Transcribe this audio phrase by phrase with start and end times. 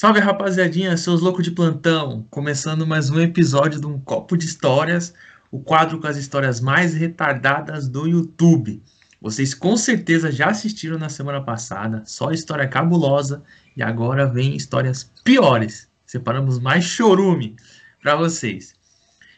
[0.00, 2.24] Salve rapaziadinha, seus loucos de plantão!
[2.30, 5.12] Começando mais um episódio de Um Copo de Histórias,
[5.50, 8.80] o quadro com as histórias mais retardadas do YouTube.
[9.20, 13.42] Vocês com certeza já assistiram na semana passada, só história cabulosa,
[13.76, 15.88] e agora vem histórias piores.
[16.06, 17.56] Separamos mais chorume
[18.00, 18.76] para vocês.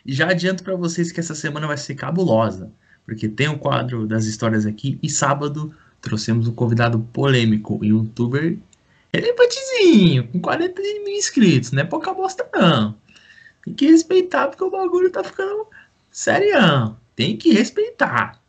[0.04, 2.70] E já adianto para vocês que essa semana vai ser cabulosa,
[3.06, 8.58] porque tem o quadro das histórias aqui e sábado trouxemos um convidado polêmico, um youtuber
[9.12, 12.98] elefantezinho, com 40 mil inscritos, não é pouca bosta não.
[13.64, 15.66] Tem que respeitar porque o bagulho tá ficando
[16.10, 16.98] serião.
[17.14, 18.40] Tem que respeitar.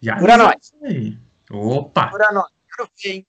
[0.00, 0.72] Já Pura nós.
[0.84, 1.18] aí.
[1.50, 2.08] Opa!
[2.08, 2.50] Pura nós.
[2.76, 3.26] Quero ver, hein?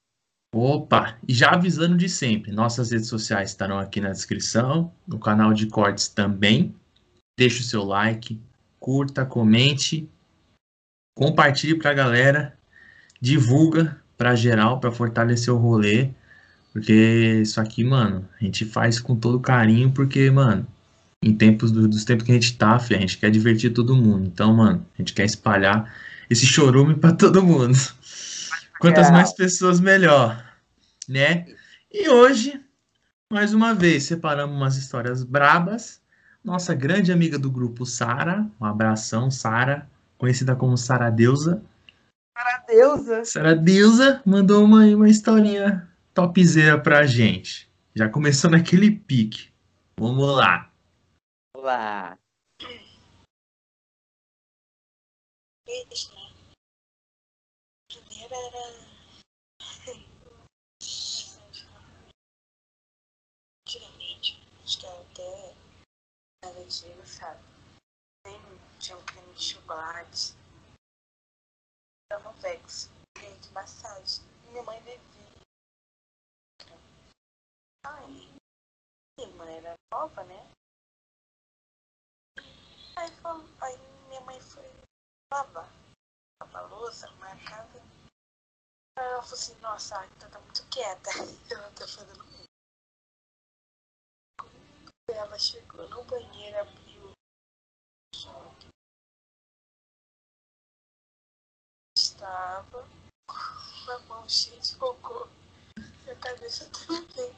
[0.54, 1.18] Opa!
[1.27, 5.68] E já avisando de sempre, nossas redes sociais estarão aqui na descrição, no canal de
[5.68, 6.76] cortes também.
[7.38, 8.40] Deixe o seu like,
[8.79, 10.07] curta, comente,
[11.16, 12.57] compartilhe pra galera,
[13.20, 16.12] divulga pra geral, pra fortalecer o rolê.
[16.74, 20.66] Porque isso aqui, mano, a gente faz com todo carinho, porque, mano,
[21.21, 23.96] em tempos do- dos tempos que a gente tá, fi, a gente quer divertir todo
[23.96, 24.26] mundo.
[24.26, 25.94] Então, mano, a gente quer espalhar
[26.29, 27.77] esse chorume pra todo mundo.
[28.79, 29.13] Quantas Geral.
[29.13, 30.44] mais pessoas, melhor,
[31.07, 31.46] né?
[31.91, 32.60] E hoje,
[33.32, 36.01] mais uma vez, separamos umas histórias brabas.
[36.44, 41.62] Nossa grande amiga do grupo, Sara, um abração, Sara, conhecida como Sara Deusa.
[42.34, 43.24] Para deusa.
[43.24, 47.72] Sara Deusa mandou uma, uma historinha topzera pra gente.
[47.96, 49.52] Já começou naquele pique.
[50.00, 50.72] Vamos lá.
[51.56, 52.18] Olá.
[55.66, 56.34] vez, né?
[57.88, 58.94] Primeiro era.
[63.66, 65.56] Antigamente, acho que até
[67.06, 67.44] sabe?
[68.24, 68.40] Tem,
[68.80, 70.36] tinha um creme de chocolate.
[72.12, 74.25] Era no Vex, creme de massagem.
[74.50, 75.12] Minha mãe bebia.
[79.93, 80.49] Nova, né?
[82.97, 83.77] Aí, falou- aí
[84.07, 84.65] minha mãe foi
[85.31, 85.69] lavar.
[86.41, 87.79] Lavar a louça, arrumar a casa.
[88.97, 91.09] Aí ela falou assim, nossa, a tá muito quieta.
[91.51, 92.43] Ela tá fazendo muito.
[95.05, 97.11] Quando ela chegou no banheiro, abriu.
[101.97, 102.87] Estava
[103.27, 105.27] com a mão cheia de cocô.
[106.05, 107.31] E a cabeça também.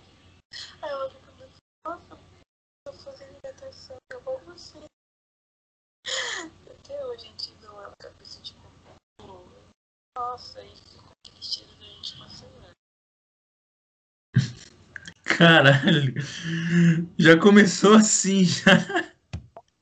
[0.81, 2.24] Aí ela ficou assim, nossa,
[3.05, 4.79] tô fazendo natação, eu vou você.
[6.67, 9.47] Até hoje a gente viu ela cabeça de cocô.
[10.17, 12.71] Nossa, e ficou aquele cheiro durante uma semana.
[15.23, 16.13] Caralho.
[17.19, 18.73] Já começou assim, já.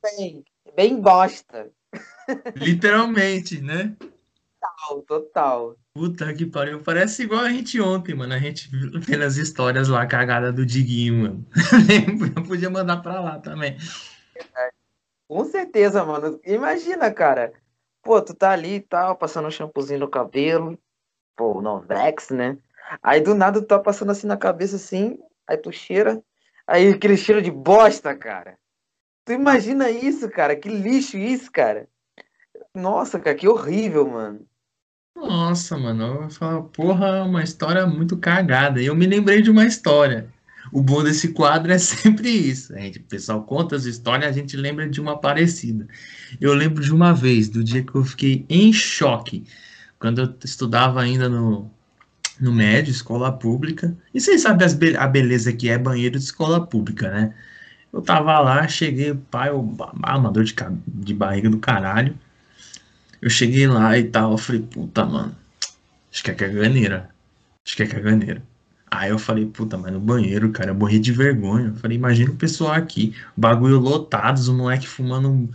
[0.02, 1.72] Bem, bem bosta.
[2.56, 3.96] Literalmente, né?
[4.60, 5.78] Total, total.
[5.96, 6.82] Puta que pariu.
[6.82, 8.34] Parece igual a gente ontem, mano.
[8.34, 8.68] A gente
[8.98, 11.46] vendo as histórias lá, cagada do Diguinho, mano.
[12.36, 13.76] Eu podia mandar pra lá também.
[15.28, 16.40] Com certeza, mano.
[16.44, 17.52] Imagina, cara.
[18.02, 20.76] Pô, tu tá ali e tal, passando um shampoozinho no cabelo.
[21.36, 22.58] Pô, no Vex, né?
[23.00, 25.16] Aí do nada tu tá passando assim na cabeça assim,
[25.46, 26.20] aí tu cheira.
[26.66, 28.58] Aí aquele cheiro de bosta, cara.
[29.24, 30.56] Tu imagina isso, cara?
[30.56, 31.88] Que lixo isso, cara.
[32.74, 34.44] Nossa, cara, que horrível, mano.
[35.14, 36.24] Nossa, mano.
[36.24, 38.80] Eu falo, porra, uma história muito cagada.
[38.82, 40.28] E eu me lembrei de uma história.
[40.72, 42.74] O bom desse quadro é sempre isso.
[42.74, 45.86] A gente, o pessoal conta as histórias, a gente lembra de uma parecida.
[46.40, 49.44] Eu lembro de uma vez, do dia que eu fiquei em choque,
[49.98, 51.70] quando eu estudava ainda no,
[52.40, 53.96] no médio, escola pública.
[54.14, 57.34] E vocês sabem as be- a beleza que é banheiro de escola pública, né?
[57.92, 60.54] Eu tava lá, cheguei, pai, eu, uma dor de,
[60.86, 62.18] de barriga do caralho.
[63.24, 65.34] Eu cheguei lá e tal, eu falei, puta, mano,
[66.12, 67.08] acho que é caganeira.
[67.64, 68.42] Acho que é caganeira.
[68.90, 71.68] Aí eu falei, puta, mas no banheiro, cara, eu morri de vergonha.
[71.68, 75.48] Eu falei, imagina o pessoal aqui, bagulho lotado, os moleque fumando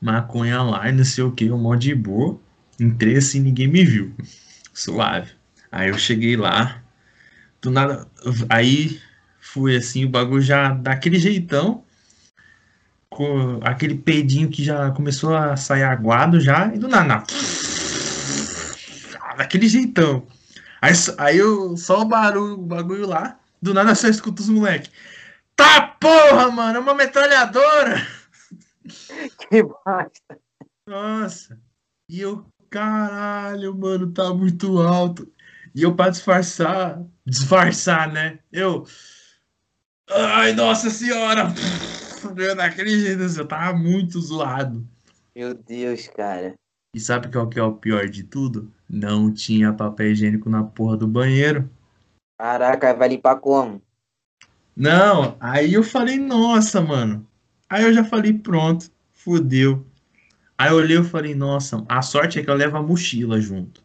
[0.00, 2.40] maconha lá e não sei o que, um monte de boa.
[2.80, 4.14] Entrei assim, ninguém me viu.
[4.72, 5.32] Suave.
[5.70, 6.82] Aí eu cheguei lá,
[7.60, 8.08] do nada,
[8.48, 8.98] aí
[9.38, 11.84] fui assim, o bagulho já daquele jeitão,
[13.62, 17.24] aquele peidinho que já começou a sair aguado já, e do nada, na-
[19.36, 20.26] daquele jeitão.
[20.80, 24.90] Aí, aí eu, só o barulho, o bagulho lá, do nada só escuto os moleque.
[25.56, 28.06] Tá porra, mano, é uma metralhadora!
[29.50, 30.38] Que bosta.
[30.86, 31.60] Nossa.
[32.08, 35.30] E eu, caralho, mano, tá muito alto.
[35.74, 38.38] E eu pra disfarçar, disfarçar, né?
[38.50, 38.86] Eu,
[40.08, 41.54] ai, nossa senhora!
[42.36, 44.86] Eu, Daquele jeito, assim, eu tava muito zoado.
[45.34, 46.54] Meu Deus, cara.
[46.94, 48.70] E sabe qual que é o pior de tudo?
[48.88, 51.70] Não tinha papel higiênico na porra do banheiro.
[52.38, 53.80] Caraca, vai limpar como?
[54.76, 57.26] Não, aí eu falei, nossa, mano.
[57.68, 59.86] Aí eu já falei, pronto, fudeu.
[60.58, 63.82] Aí eu olhei e falei, nossa, a sorte é que eu levo a mochila junto.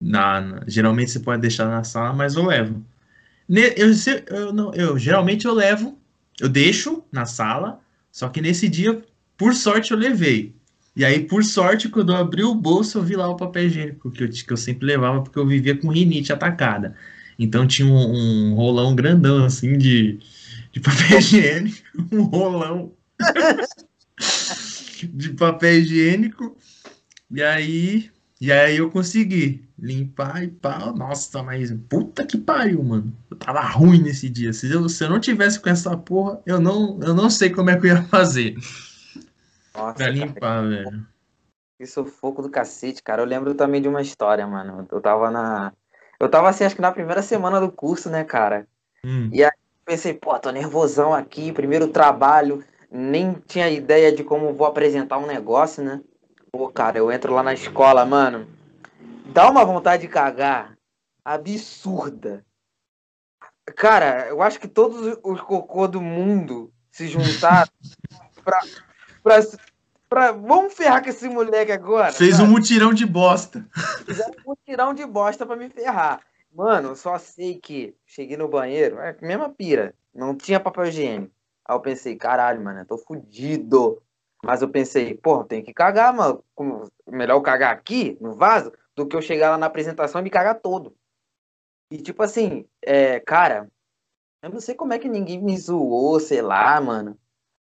[0.00, 2.84] Na, na- geralmente você pode deixar na sala, mas eu levo.
[3.48, 5.98] Ne- eu, se- eu, não, eu geralmente eu levo,
[6.42, 7.80] eu deixo na sala,
[8.10, 9.00] só que nesse dia,
[9.38, 10.52] por sorte, eu levei.
[10.96, 14.10] E aí, por sorte, quando eu abri o bolso, eu vi lá o papel higiênico
[14.10, 16.96] que eu, que eu sempre levava, porque eu vivia com rinite atacada.
[17.38, 20.18] Então tinha um, um rolão grandão, assim, de,
[20.72, 21.78] de papel higiênico,
[22.10, 22.92] um rolão
[25.14, 26.56] de papel higiênico.
[27.30, 28.10] E aí,
[28.42, 30.92] e aí eu consegui limpar e pá.
[30.92, 33.16] Nossa, mas puta que pariu, mano.
[33.30, 34.52] Eu tava ruim nesse dia.
[34.52, 37.70] Se eu, se eu não tivesse com essa porra, eu não, eu não sei como
[37.70, 38.56] é que eu ia fazer
[39.72, 41.06] Nossa, pra cara, limpar, velho.
[41.78, 43.22] que sufoco do cacete, cara.
[43.22, 44.88] Eu lembro também de uma história, mano.
[44.90, 45.72] Eu tava na.
[46.18, 48.66] Eu tava assim, acho que na primeira semana do curso, né, cara?
[49.06, 49.30] Hum,
[49.84, 55.26] Pensei, pô, tô nervosão aqui, primeiro trabalho, nem tinha ideia de como vou apresentar um
[55.26, 56.00] negócio, né?
[56.54, 58.46] Pô, cara, eu entro lá na escola, mano,
[59.32, 60.76] dá uma vontade de cagar
[61.24, 62.44] absurda.
[63.74, 67.70] Cara, eu acho que todos os cocô do mundo se juntaram
[68.44, 68.60] pra,
[69.22, 69.40] pra,
[70.10, 70.32] pra.
[70.32, 72.12] Vamos ferrar com esse moleque agora.
[72.12, 72.46] Fez sabe?
[72.46, 73.66] um mutirão de bosta.
[74.04, 76.20] Fizeram um tirão de bosta pra me ferrar.
[76.54, 80.84] Mano, eu só sei que cheguei no banheiro, é a mesma pira, não tinha papel
[80.84, 81.32] higiênico.
[81.64, 84.02] Aí eu pensei, caralho, mano, eu tô fudido.
[84.44, 86.42] Mas eu pensei, porra, tem que cagar, mano.
[87.06, 90.30] Melhor eu cagar aqui, no vaso, do que eu chegar lá na apresentação e me
[90.30, 90.96] cagar todo.
[91.90, 93.70] E tipo assim, é, cara,
[94.42, 97.16] eu não sei como é que ninguém me zoou, sei lá, mano.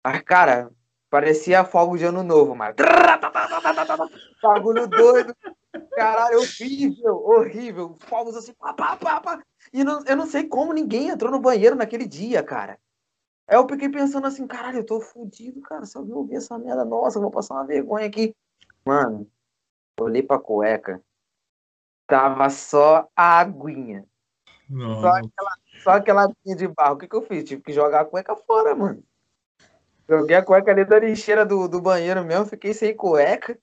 [0.06, 0.70] Mas, cara,
[1.10, 2.76] parecia fogo de ano novo, mano.
[4.42, 5.36] Bagulho doido.
[5.96, 7.98] Caralho, horrível, horrível.
[8.00, 9.44] Fogos assim, pá, pá, pá, pá.
[9.74, 12.78] E não, eu não sei como ninguém entrou no banheiro naquele dia, cara.
[13.50, 15.84] Aí eu fiquei pensando assim, caralho, eu tô fudido, cara.
[15.84, 18.36] Se alguém ouvir essa merda, nossa, eu vou passar uma vergonha aqui.
[18.86, 19.28] Mano,
[20.00, 21.02] olhei pra cueca.
[22.06, 24.06] Tava só a aguinha.
[24.70, 26.94] Só aquela, só aquela aguinha de barro.
[26.94, 27.44] O que, que eu fiz?
[27.44, 29.04] Tive que jogar a cueca fora, mano.
[30.08, 33.58] Joguei a cueca ali da lixeira do, do banheiro mesmo, fiquei sem cueca.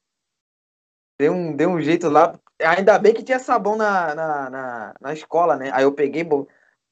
[1.17, 2.37] Dei um, dei um jeito lá.
[2.61, 5.71] Ainda bem que tinha sabão na, na, na, na escola, né?
[5.73, 6.25] Aí eu peguei,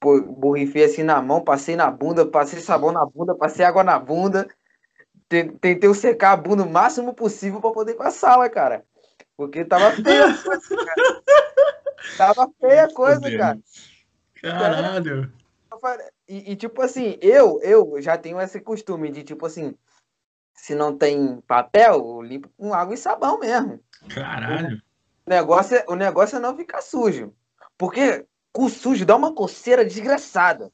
[0.05, 3.83] bo- bo- borrifei assim na mão, passei na bunda, passei sabão na bunda, passei água
[3.83, 4.47] na bunda.
[5.29, 8.85] Te- Tentei secar a bunda o máximo possível pra poder ir pra sala, cara.
[9.37, 11.23] Porque tava feia a coisa, cara.
[12.17, 13.59] Tava feia a coisa, cara.
[14.41, 15.33] Caralho.
[16.29, 19.75] E, e, tipo assim, eu, eu já tenho esse costume de, tipo assim,
[20.55, 23.81] se não tem papel, eu limpo com água e sabão mesmo.
[24.15, 24.81] Caralho.
[25.27, 27.35] O negócio é, o negócio é não ficar sujo.
[27.77, 28.25] Porque
[28.55, 30.73] cu sujo dá uma coceira desgraçada.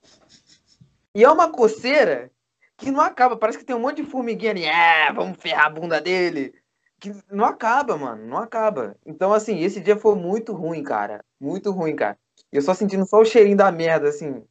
[1.14, 2.30] E é uma coceira
[2.76, 3.36] que não acaba.
[3.36, 4.64] Parece que tem um monte de formiguinha ali.
[4.64, 6.54] É, vamos ferrar a bunda dele.
[7.00, 8.24] Que não acaba, mano.
[8.26, 8.94] Não acaba.
[9.04, 11.24] Então, assim, esse dia foi muito ruim, cara.
[11.40, 12.18] Muito ruim, cara.
[12.52, 14.44] Eu só sentindo só o cheirinho da merda, assim.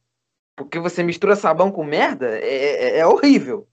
[0.56, 3.66] Porque você mistura sabão com merda, é, é, é horrível.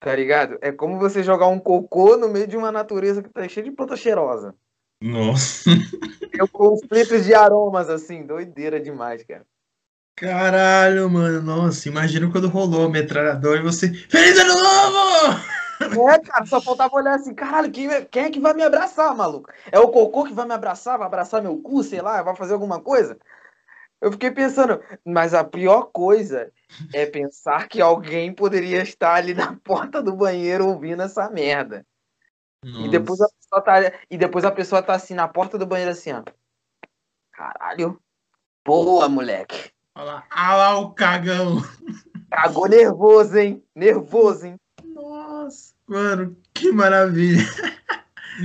[0.00, 0.58] Tá ligado?
[0.62, 3.72] É como você jogar um cocô no meio de uma natureza que tá cheia de
[3.72, 4.54] planta cheirosa.
[5.00, 5.70] Nossa.
[6.32, 9.46] Eu conflitos de aromas, assim, doideira demais, cara.
[10.16, 11.40] Caralho, mano.
[11.40, 13.92] Nossa, imagina quando rolou a metralhadora e você.
[13.92, 15.58] Feliz ano novo!
[16.10, 19.48] É, cara, só faltava olhar assim, caralho, quem, quem é que vai me abraçar, maluco?
[19.70, 22.54] É o cocô que vai me abraçar, vai abraçar meu cu, sei lá, vai fazer
[22.54, 23.16] alguma coisa?
[24.00, 26.50] Eu fiquei pensando, mas a pior coisa
[26.92, 31.86] é pensar que alguém poderia estar ali na porta do banheiro ouvindo essa merda.
[32.64, 35.92] E depois, a pessoa tá, e depois a pessoa tá assim na porta do banheiro
[35.92, 36.22] assim, ó.
[37.32, 38.00] Caralho.
[38.66, 39.70] Boa, moleque.
[39.94, 41.62] Olha lá, ah lá o cagão.
[42.30, 43.64] Cagou nervoso, hein?
[43.74, 44.56] Nervoso, hein?
[44.84, 47.42] Nossa, mano, que maravilha.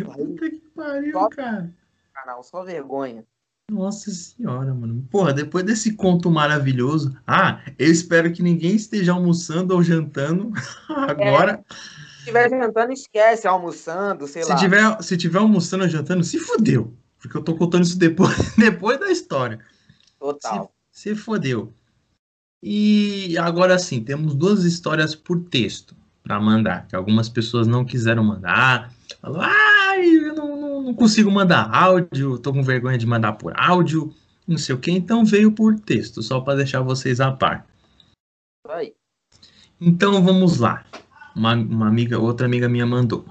[0.05, 1.73] Puta que pariu, Só- cara.
[2.13, 3.25] canal, só vergonha.
[3.71, 5.07] Nossa senhora, mano.
[5.09, 7.17] Porra, depois desse conto maravilhoso.
[7.25, 10.51] Ah, eu espero que ninguém esteja almoçando ou jantando
[10.89, 11.63] agora.
[11.69, 14.55] Se estiver jantando, esquece, almoçando, sei se, lá.
[14.55, 16.93] tiver, se tiver almoçando ou jantando, se fudeu.
[17.19, 19.59] Porque eu tô contando isso depois, depois da história.
[20.19, 20.73] Total.
[20.91, 21.73] Se fodeu.
[22.61, 28.23] E agora sim, temos duas histórias por texto para mandar, que algumas pessoas não quiseram
[28.23, 28.93] mandar.
[29.21, 33.53] Falou, ai, eu não, não, não consigo mandar áudio, tô com vergonha de mandar por
[33.59, 34.13] áudio,
[34.47, 37.67] não sei o que, então veio por texto, só para deixar vocês a par.
[38.69, 38.93] Aí.
[39.79, 40.85] Então vamos lá.
[41.35, 43.25] Uma, uma amiga, outra amiga minha mandou.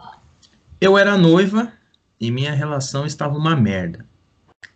[0.81, 1.73] Eu era noiva
[2.21, 4.07] e minha relação estava uma merda.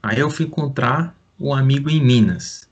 [0.03, 2.69] Aí eu fui encontrar um amigo em Minas.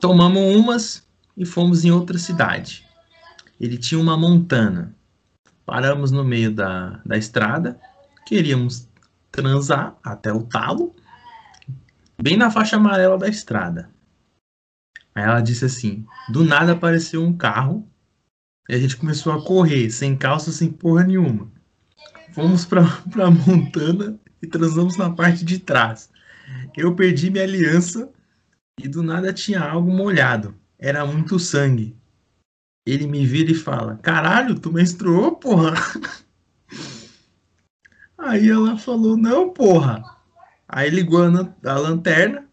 [0.00, 2.86] Tomamos umas, e fomos em outra cidade.
[3.60, 4.94] Ele tinha uma montana.
[5.64, 7.80] Paramos no meio da, da estrada,
[8.26, 8.88] queríamos
[9.30, 10.94] transar até o talo,
[12.20, 13.88] bem na faixa amarela da estrada.
[15.14, 17.86] Aí ela disse assim: do nada apareceu um carro
[18.68, 21.50] e a gente começou a correr, sem calça, sem porra nenhuma.
[22.32, 26.10] Fomos pra, pra montana e transamos na parte de trás.
[26.76, 28.10] Eu perdi minha aliança
[28.78, 30.54] e do nada tinha algo molhado.
[30.78, 31.96] Era muito sangue.
[32.86, 35.74] Ele me vira e fala: Caralho, tu menstruou, porra?
[38.18, 40.02] Aí ela falou: Não, porra.
[40.68, 42.44] Aí ligou a, lanterna.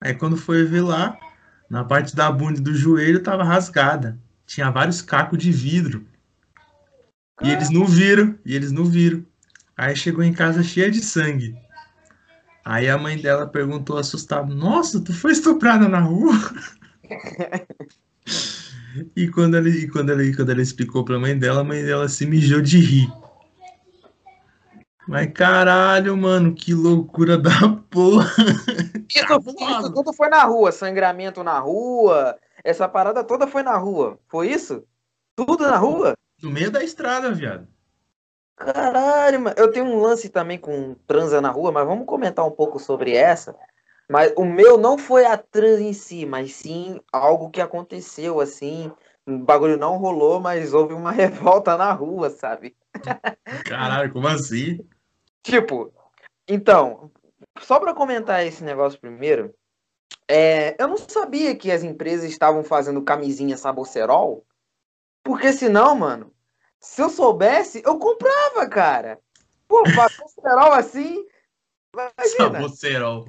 [0.00, 1.18] Aí quando foi ver lá,
[1.68, 4.18] na parte da bunda do joelho tava rasgada.
[4.54, 6.06] Tinha vários cacos de vidro.
[7.42, 9.26] E eles não viram, e eles não viram.
[9.76, 11.56] Aí chegou em casa cheia de sangue.
[12.64, 16.34] Aí a mãe dela perguntou assustada: Nossa, tu foi estuprada na rua?
[19.16, 22.08] e quando ela, e quando ela, quando ela explicou pra mãe dela, a mãe dela
[22.08, 23.12] se mijou de rir.
[25.08, 27.50] Mas caralho, mano, que loucura da
[27.90, 28.30] porra.
[29.12, 34.18] Isso, tudo foi na rua, sangramento na rua, essa parada toda foi na rua.
[34.26, 34.84] Foi isso?
[35.36, 36.14] Tudo na rua?
[36.42, 37.68] No meio da estrada, viado.
[38.56, 39.56] Caralho, mano.
[39.58, 43.14] Eu tenho um lance também com transa na rua, mas vamos comentar um pouco sobre
[43.14, 43.54] essa.
[44.08, 48.90] Mas o meu não foi a trans em si, mas sim algo que aconteceu, assim.
[49.26, 52.76] O bagulho não rolou, mas houve uma revolta na rua, sabe?
[53.66, 54.78] Caralho, como assim?
[55.42, 55.92] Tipo,
[56.48, 57.10] então,
[57.58, 59.54] só para comentar esse negócio primeiro,
[60.28, 64.44] é, eu não sabia que as empresas estavam fazendo camisinha sabocerol,
[65.22, 66.32] porque senão, mano,
[66.80, 69.18] se eu soubesse, eu comprava, cara.
[69.66, 71.24] Pô, passou cerol assim.
[71.92, 72.60] Imagina.
[72.60, 73.26] Sabocerol.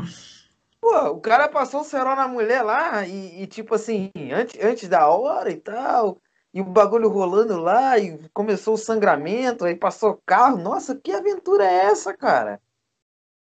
[0.82, 4.88] Pô, o cara passou o cerol na mulher lá e, e, tipo assim, antes, antes
[4.88, 6.22] da hora e tal.
[6.54, 10.58] E o bagulho rolando lá e começou o sangramento, aí passou carro.
[10.58, 12.62] Nossa, que aventura é essa, cara?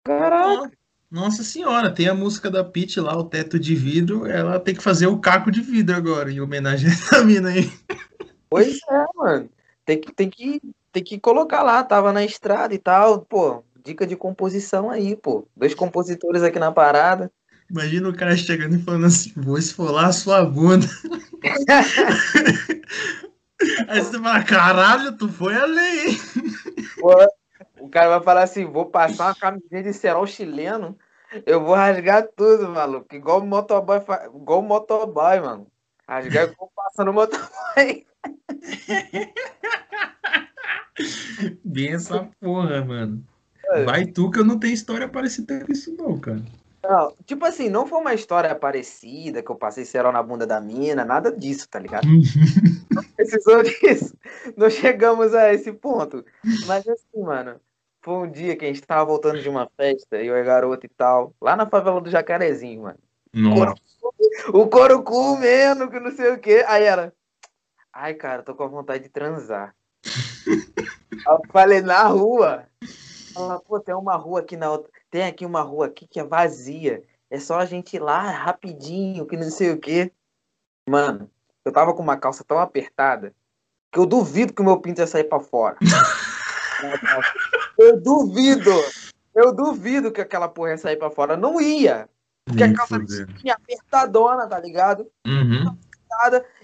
[0.04, 0.70] Caraca.
[1.10, 4.26] Nossa senhora, tem a música da Pete lá, o teto de vidro.
[4.26, 7.72] Ela tem que fazer o caco de vidro agora, em homenagem a essa mina aí.
[8.50, 9.48] Pois é, mano.
[9.86, 10.60] Tem que, tem que,
[10.92, 13.22] tem que colocar lá, tava na estrada e tal.
[13.22, 15.48] Pô, dica de composição aí, pô.
[15.56, 17.32] Dois compositores aqui na parada.
[17.70, 20.86] Imagina o cara chegando e falando assim, vou esfolar a sua bunda.
[23.88, 26.16] Aí você fala, caralho, tu foi além.
[27.00, 27.12] Pô,
[27.80, 30.96] o cara vai falar assim, vou passar uma camisinha de cerol chileno,
[31.44, 33.14] eu vou rasgar tudo, maluco.
[33.14, 33.98] Igual o motoboy,
[34.34, 35.66] igual o motoboy, mano.
[36.08, 38.06] Rasgar igual passa no motoboy.
[41.64, 43.24] Bem essa porra, mano.
[43.66, 43.84] É.
[43.84, 46.42] Vai tu que eu não tenho história parecida com isso, não, cara.
[46.82, 50.60] Não, tipo assim, não foi uma história parecida que eu passei cerol na bunda da
[50.60, 52.06] mina, nada disso, tá ligado?
[52.90, 54.16] não precisou disso.
[54.56, 56.24] Não chegamos a esse ponto.
[56.66, 57.60] Mas assim, mano,
[58.02, 60.86] foi um dia que a gente tava voltando de uma festa, eu e a garota
[60.86, 62.98] e tal, lá na favela do Jacarezinho, mano.
[63.32, 63.74] Nossa.
[64.52, 66.64] O couro comendo, que não sei o quê.
[66.66, 67.12] Aí ela,
[68.00, 69.74] Ai, cara, tô com vontade de transar.
[70.06, 72.64] eu falei, na rua.
[73.34, 74.88] Ela, pô, tem uma rua aqui na outra.
[75.10, 77.02] Tem aqui uma rua aqui que é vazia.
[77.28, 80.12] É só a gente ir lá rapidinho, que não sei o quê.
[80.88, 81.28] Mano,
[81.64, 83.34] eu tava com uma calça tão apertada
[83.90, 85.76] que eu duvido que o meu pinto ia sair pra fora.
[87.78, 88.72] eu duvido.
[89.34, 91.36] Eu duvido que aquela porra ia sair pra fora.
[91.36, 92.08] Não ia.
[92.44, 95.06] Porque a calça tinha apertadona, tá ligado?
[95.26, 95.76] Uhum.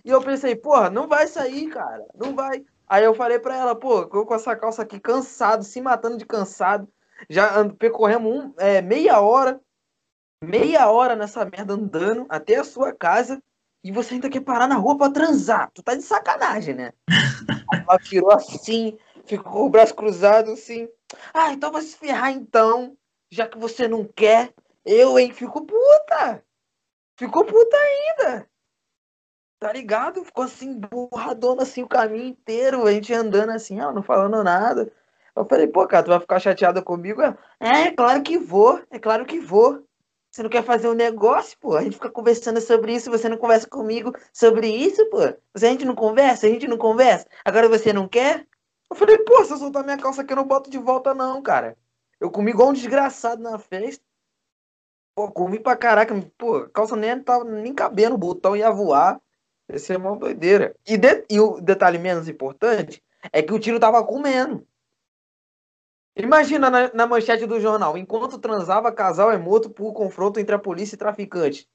[0.04, 2.04] E eu pensei, porra, não vai sair, cara.
[2.14, 2.64] Não vai.
[2.88, 6.26] Aí eu falei pra ela, pô, eu com essa calça aqui cansado, se matando de
[6.26, 6.88] cansado.
[7.28, 9.61] Já percorremos um, é, meia hora,
[10.42, 13.42] meia hora nessa merda andando até a sua casa
[13.83, 15.71] e você ainda quer parar na rua pra transar.
[15.73, 16.92] Tu tá de sacanagem, né?
[17.87, 20.88] ela tirou assim, ficou com o braço cruzado assim.
[21.33, 22.97] Ah, então vai se ferrar então,
[23.30, 24.52] já que você não quer.
[24.85, 26.44] Eu, hein, fico puta.
[27.16, 28.49] Ficou puta ainda.
[29.59, 30.25] Tá ligado?
[30.25, 34.92] Ficou assim, burradona assim o caminho inteiro, a gente andando assim, ó, não falando nada.
[35.35, 37.23] Eu falei, pô, cara, tu vai ficar chateada comigo?
[37.23, 39.83] É, é, claro que vou, é claro que vou.
[40.30, 41.76] Você não quer fazer um negócio, pô?
[41.76, 45.18] A gente fica conversando sobre isso, você não conversa comigo sobre isso, pô?
[45.21, 47.26] A gente não conversa, a gente não conversa.
[47.44, 48.47] Agora você não quer?
[48.94, 51.42] Eu falei, pô, se eu soltar minha calça aqui, eu não boto de volta, não,
[51.42, 51.76] cara.
[52.20, 54.04] Eu comi igual um desgraçado na festa.
[55.16, 56.14] Pô, comi pra caraca.
[56.38, 59.20] Pô, calça nem tava nem cabendo, o botão ia voar.
[59.68, 60.76] Esse é uma doideira.
[60.86, 64.64] E, de, e o detalhe menos importante é que o tiro tava comendo.
[66.14, 70.58] Imagina na, na, manchete do jornal: enquanto transava, casal é morto por confronto entre a
[70.58, 71.68] polícia e traficante.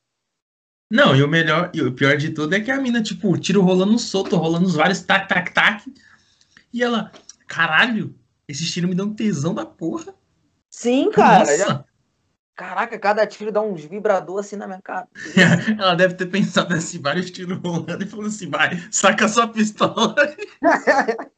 [0.90, 3.38] Não, e o melhor, e o pior de tudo é que a mina, tipo, o
[3.38, 5.84] tiro rolando solto, rolando os vários tac, tac, tac.
[6.74, 7.12] E ela,
[7.48, 8.16] caralho,
[8.48, 10.14] esse tiro me dá um tesão da porra.
[10.70, 11.40] Sim, cara.
[11.40, 11.86] Nossa!
[12.56, 15.08] Caraca, cada tiro dá uns vibrador assim na minha cara.
[15.80, 20.14] Ela deve ter pensado assim, vários tiros rolando e falou assim, vai, saca sua pistola.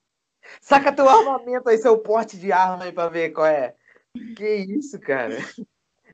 [0.60, 3.76] Saca teu armamento aí, seu porte de arma aí pra ver qual é.
[4.36, 5.38] Que isso, cara.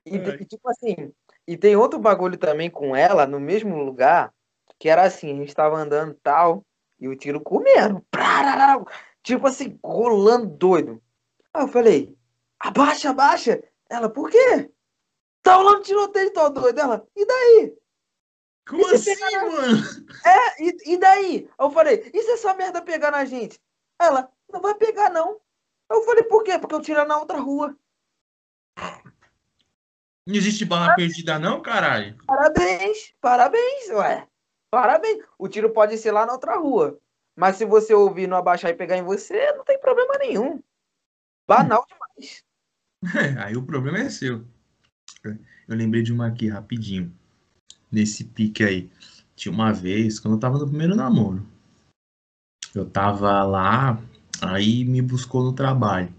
[0.05, 0.45] E, Ai.
[0.45, 1.11] tipo assim,
[1.47, 4.31] e tem outro bagulho também com ela no mesmo lugar,
[4.77, 6.65] que era assim, a gente tava andando tal,
[6.99, 8.05] e o tiro comendo.
[8.11, 8.87] Prararau,
[9.27, 11.03] Tipo assim, rolando doido.
[11.53, 12.17] Aí eu falei,
[12.57, 13.61] abaixa, abaixa.
[13.89, 14.71] Ela, por quê?
[15.43, 16.79] Tá rolando tiroteio, tô doido.
[16.79, 17.77] Ela, e daí?
[18.69, 19.83] Como E assim, mano?
[20.25, 21.35] É, e, e daí?
[21.35, 23.59] Aí eu falei, e se essa merda pegar na gente?
[23.99, 25.41] Ela, não vai pegar não.
[25.89, 26.57] Eu falei, por quê?
[26.57, 27.75] Porque eu tiro na outra rua.
[30.25, 32.17] Não existe bala perdida não, caralho?
[32.25, 34.25] Parabéns, parabéns, ué.
[34.71, 35.21] Parabéns.
[35.37, 36.97] O tiro pode ser lá na outra rua.
[37.37, 40.59] Mas se você ouvir, não abaixar e pegar em você, não tem problema nenhum.
[41.47, 42.43] Banal demais.
[43.45, 44.43] Aí o problema é seu.
[45.23, 47.13] Eu lembrei de uma aqui, rapidinho.
[47.91, 48.89] Nesse pique aí.
[49.35, 51.45] Tinha uma vez, quando eu tava no primeiro namoro.
[52.73, 54.01] Eu tava lá,
[54.41, 56.13] aí me buscou no trabalho.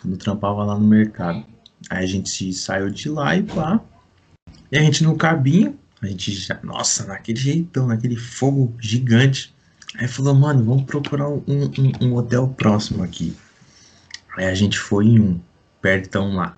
[0.00, 1.46] Quando eu trampava lá no mercado.
[1.88, 3.80] Aí a gente saiu de lá e pá.
[4.70, 9.54] E a gente no cabinho, a gente já, nossa, naquele jeitão, naquele fogo gigante.
[9.96, 13.36] Aí falou, mano, vamos procurar um, um, um hotel próximo aqui.
[14.36, 15.40] Aí a gente foi em um,
[15.80, 16.56] pertão lá.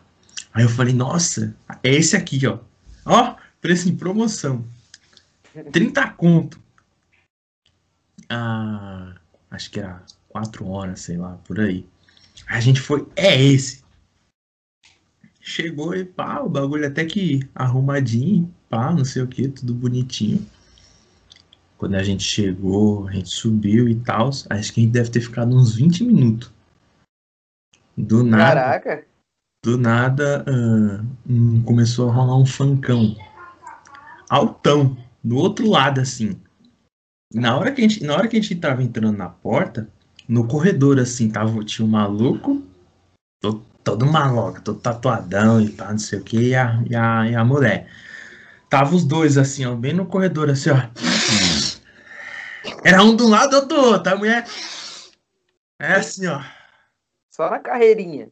[0.52, 2.58] Aí eu falei, nossa, é esse aqui, ó.
[3.04, 4.64] Ó, preço em promoção.
[5.72, 6.60] 30 conto.
[8.28, 9.14] Ah,
[9.50, 11.86] acho que era 4 horas, sei lá, por aí.
[12.46, 13.82] A gente foi, é esse.
[15.40, 20.46] Chegou e pá, o bagulho até que arrumadinho, pá, não sei o que, tudo bonitinho.
[21.80, 25.22] Quando a gente chegou, a gente subiu e tal, acho que a gente deve ter
[25.22, 26.52] ficado uns 20 minutos.
[27.96, 29.04] Do nada, Caraca.
[29.64, 31.02] do nada, ah,
[31.64, 33.16] começou a rolar um funkão.
[34.28, 36.38] Altão, do outro lado, assim.
[37.32, 39.88] Na hora que a gente, na hora que a gente tava entrando na porta,
[40.28, 42.62] no corredor, assim, tava, tinha um maluco,
[43.40, 47.26] todo, todo maluco, todo tatuadão e pá, não sei o que, e a, e, a,
[47.26, 47.88] e a mulher.
[48.68, 50.76] Tava os dois, assim, ó, bem no corredor, assim, ó.
[52.84, 54.12] Era um de um lado, outro do outro.
[54.12, 54.46] A mulher.
[55.78, 56.42] É assim, ó.
[57.30, 58.30] Só na carreirinha.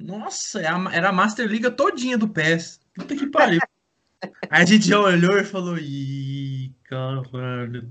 [0.00, 2.80] Nossa, é era a Master Liga todinha do PES.
[2.94, 3.60] Puta que pariu.
[4.50, 7.90] Aí a gente já olhou e falou, ih, caralho.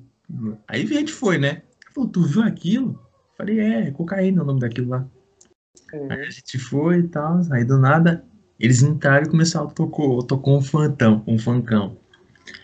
[0.68, 1.62] Aí a gente foi, né?
[1.94, 3.00] Falou, tu viu aquilo?
[3.38, 5.06] Falei, é, cocaína é o nome daquilo lá.
[6.10, 8.26] Aí a gente foi e tal, aí do nada,
[8.60, 11.98] eles entraram e começaram a tocar, tocou um fantão, um funkão.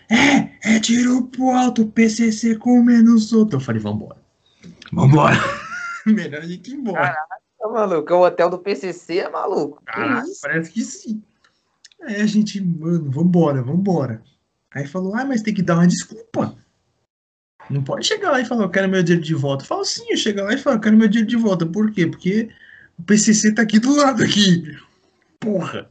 [0.08, 3.56] É, é tiro pro alto, PCC comendo solto.
[3.56, 4.16] Eu falei, vambora.
[4.92, 5.36] Vambora.
[6.06, 7.14] Melhor a gente ir embora.
[7.58, 8.12] Tá maluco?
[8.14, 9.82] O hotel do PCC é maluco.
[9.84, 10.40] Que Ah, isso?
[10.40, 11.22] parece que sim.
[12.02, 14.22] Aí a gente, mano, vambora, vambora.
[14.72, 16.56] Aí falou, ah, mas tem que dar uma desculpa.
[17.68, 19.62] Não pode chegar lá e falar, eu quero meu dinheiro de volta.
[19.62, 21.66] Eu falo, sim, eu chego lá e falo, eu quero meu dinheiro de volta.
[21.66, 22.06] Por quê?
[22.06, 22.48] Porque
[22.98, 24.76] o PCC tá aqui do lado, aqui.
[25.38, 25.88] Porra.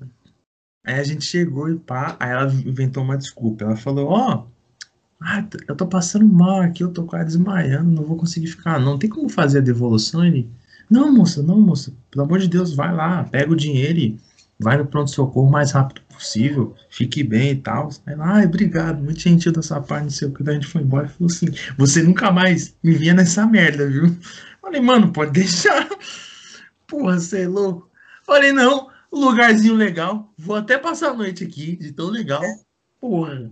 [0.89, 3.63] Aí a gente chegou e pá, aí ela inventou uma desculpa.
[3.65, 4.45] Ela falou, ó,
[5.19, 8.79] ah, t- eu tô passando mal aqui, eu tô quase desmaiando, não vou conseguir ficar,
[8.79, 8.97] não.
[8.97, 10.25] Tem como fazer a devolução?
[10.25, 10.49] Ele,
[10.89, 14.19] não, moça, não, moça, pelo amor de Deus, vai lá, pega o dinheiro e
[14.59, 17.89] vai no pronto-socorro mais rápido possível, fique bem e tal.
[18.05, 20.43] Aí ai, obrigado, muito gentil da sua parte, não sei o que.
[20.43, 21.47] Daí a gente foi embora e falou assim:
[21.77, 24.15] você nunca mais me via nessa merda, viu?
[24.61, 25.87] Falei, mano, pode deixar.
[26.87, 27.89] Porra, você é louco.
[28.25, 32.41] Falei, não, lugarzinho legal, vou até passar a noite aqui, de tão legal.
[32.99, 33.51] Porra.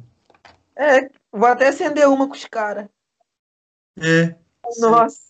[0.75, 2.87] É, vou até acender uma com os caras.
[3.99, 4.35] É.
[4.79, 5.27] Nossa.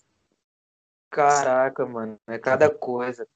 [1.09, 2.19] Caraca, mano.
[2.27, 3.27] É cada coisa.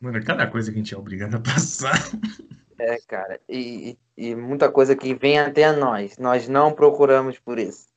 [0.00, 1.94] Mano, cada coisa que a gente é obrigado a passar.
[2.80, 3.40] É, cara.
[3.48, 6.16] E, e, e muita coisa que vem até nós.
[6.16, 7.88] Nós não procuramos por isso.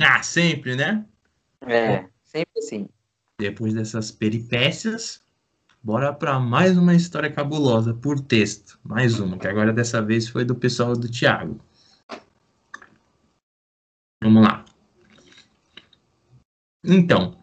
[0.00, 1.04] Ah, sempre, né?
[1.62, 2.88] É, sempre assim.
[3.36, 5.20] Depois dessas peripécias,
[5.82, 8.78] bora para mais uma história cabulosa por texto.
[8.84, 11.60] Mais uma, que agora dessa vez foi do pessoal do Thiago.
[14.22, 14.64] Vamos lá.
[16.84, 17.36] Então,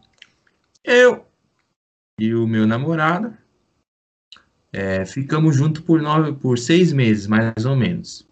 [0.84, 1.26] eu
[2.20, 3.36] e o meu namorado
[4.72, 8.28] é, ficamos juntos por, nove, por seis meses, mais ou menos.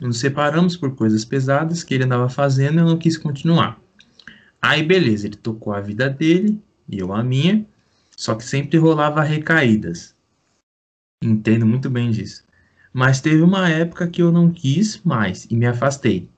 [0.00, 3.80] Nos separamos por coisas pesadas que ele andava fazendo e eu não quis continuar.
[4.60, 7.66] Aí, beleza, ele tocou a vida dele e eu a minha,
[8.22, 10.14] só que sempre rolava recaídas.
[11.20, 12.44] Entendo muito bem disso.
[12.92, 16.28] Mas teve uma época que eu não quis mais e me afastei.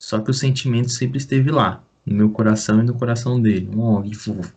[0.00, 3.68] Só que o sentimento sempre esteve lá, no meu coração e no coração dele.
[3.76, 4.54] Oh, que fofo.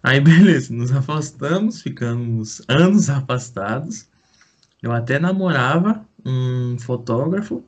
[0.00, 4.06] Aí, beleza, nos afastamos, ficamos anos afastados.
[4.80, 7.64] Eu até namorava um fotógrafo.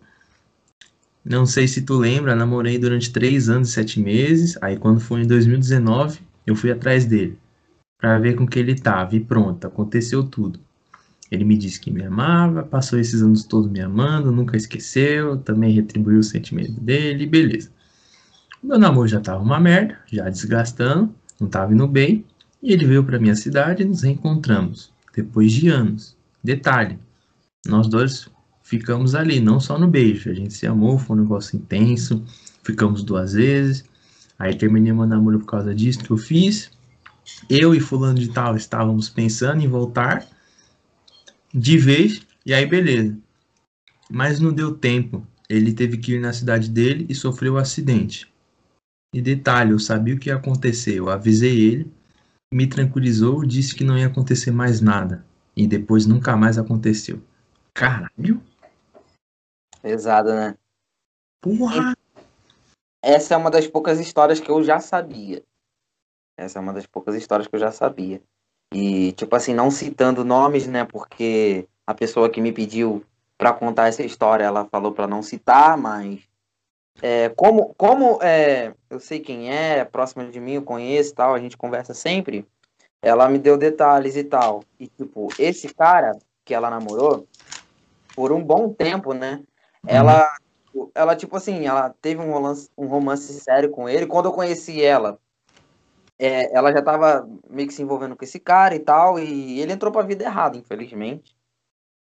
[1.24, 4.56] Não sei se tu lembra, namorei durante três anos e sete meses.
[4.62, 7.36] Aí, quando foi em 2019, eu fui atrás dele
[8.02, 9.14] para ver com que ele tava.
[9.14, 10.58] E pronto, aconteceu tudo.
[11.30, 15.72] Ele me disse que me amava, passou esses anos todos me amando, nunca esqueceu, também
[15.72, 17.70] retribuiu o sentimento dele, beleza.
[18.60, 22.24] O meu namoro já tava uma merda, já desgastando, não tava indo bem,
[22.60, 26.16] e ele veio para minha cidade e nos reencontramos, depois de anos.
[26.42, 26.98] Detalhe,
[27.66, 28.28] nós dois
[28.62, 32.22] ficamos ali, não só no beijo, a gente se amou, foi um negócio intenso,
[32.62, 33.84] ficamos duas vezes,
[34.38, 36.70] aí terminei meu namoro por causa disso que eu fiz.
[37.48, 40.26] Eu e fulano de tal estávamos pensando em voltar,
[41.52, 43.16] de vez, e aí beleza.
[44.10, 45.26] Mas não deu tempo.
[45.48, 48.32] Ele teve que ir na cidade dele e sofreu um acidente.
[49.14, 50.94] E detalhe, eu sabia o que ia acontecer.
[50.94, 51.92] Eu avisei ele,
[52.52, 55.24] me tranquilizou, disse que não ia acontecer mais nada.
[55.54, 57.22] E depois nunca mais aconteceu.
[57.74, 58.42] Caralho!
[59.82, 60.56] Pesado, né?
[61.42, 61.94] Porra!
[63.02, 65.42] Essa é uma das poucas histórias que eu já sabia.
[66.36, 68.20] Essa é uma das poucas histórias que eu já sabia.
[68.72, 70.84] E, tipo assim, não citando nomes, né?
[70.84, 73.04] Porque a pessoa que me pediu
[73.36, 76.20] para contar essa história, ela falou para não citar, mas
[77.00, 81.34] é, como, como é, eu sei quem é, é próxima de mim, eu conheço tal,
[81.34, 82.46] a gente conversa sempre,
[83.02, 84.62] ela me deu detalhes e tal.
[84.78, 87.26] E, tipo, esse cara que ela namorou,
[88.14, 89.42] por um bom tempo, né?
[89.86, 90.32] Ela,
[90.94, 94.06] ela tipo assim, ela teve um romance, um romance sério com ele.
[94.06, 95.18] Quando eu conheci ela,
[96.24, 99.72] é, ela já estava meio que se envolvendo com esse cara e tal, e ele
[99.72, 101.36] entrou para a vida errada, infelizmente.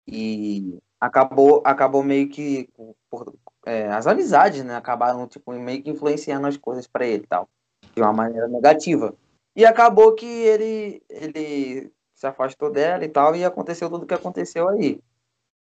[0.08, 2.70] E acabou, acabou meio que
[3.10, 3.34] por,
[3.66, 7.50] é, as amizades, né, acabaram tipo meio que influenciando as coisas para ele, tal,
[7.96, 9.16] de uma maneira negativa.
[9.56, 14.14] E acabou que ele ele se afastou dela e tal, e aconteceu tudo o que
[14.14, 15.02] aconteceu aí.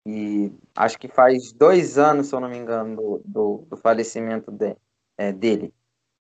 [0.06, 4.50] E acho que faz dois anos, se eu não me engano, do, do, do falecimento
[4.50, 4.74] de,
[5.18, 5.74] é, dele.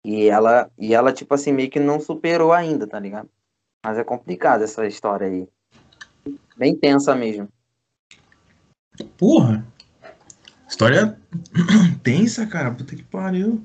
[0.03, 3.29] E ela, e ela, tipo assim, meio que não superou ainda, tá ligado?
[3.83, 5.47] Mas é complicado essa história aí.
[6.57, 7.49] Bem tensa mesmo.
[9.17, 9.65] Porra!
[10.67, 11.19] História
[12.03, 12.71] tensa, cara.
[12.71, 13.63] Puta que pariu.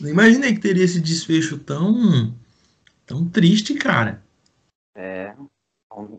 [0.00, 2.34] Não imaginei que teria esse desfecho tão.
[3.04, 4.22] tão triste, cara.
[4.94, 5.34] É.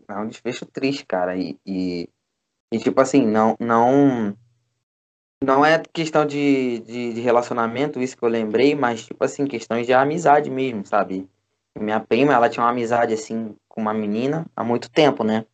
[0.08, 1.36] É um desfecho triste, cara.
[1.36, 2.08] E, e,
[2.72, 4.36] e tipo assim, não, não
[5.42, 9.86] não é questão de, de, de, relacionamento, isso que eu lembrei, mas, tipo assim, questões
[9.86, 11.28] de amizade mesmo, sabe?
[11.78, 15.46] Minha prima, ela tinha uma amizade, assim, com uma menina há muito tempo, né?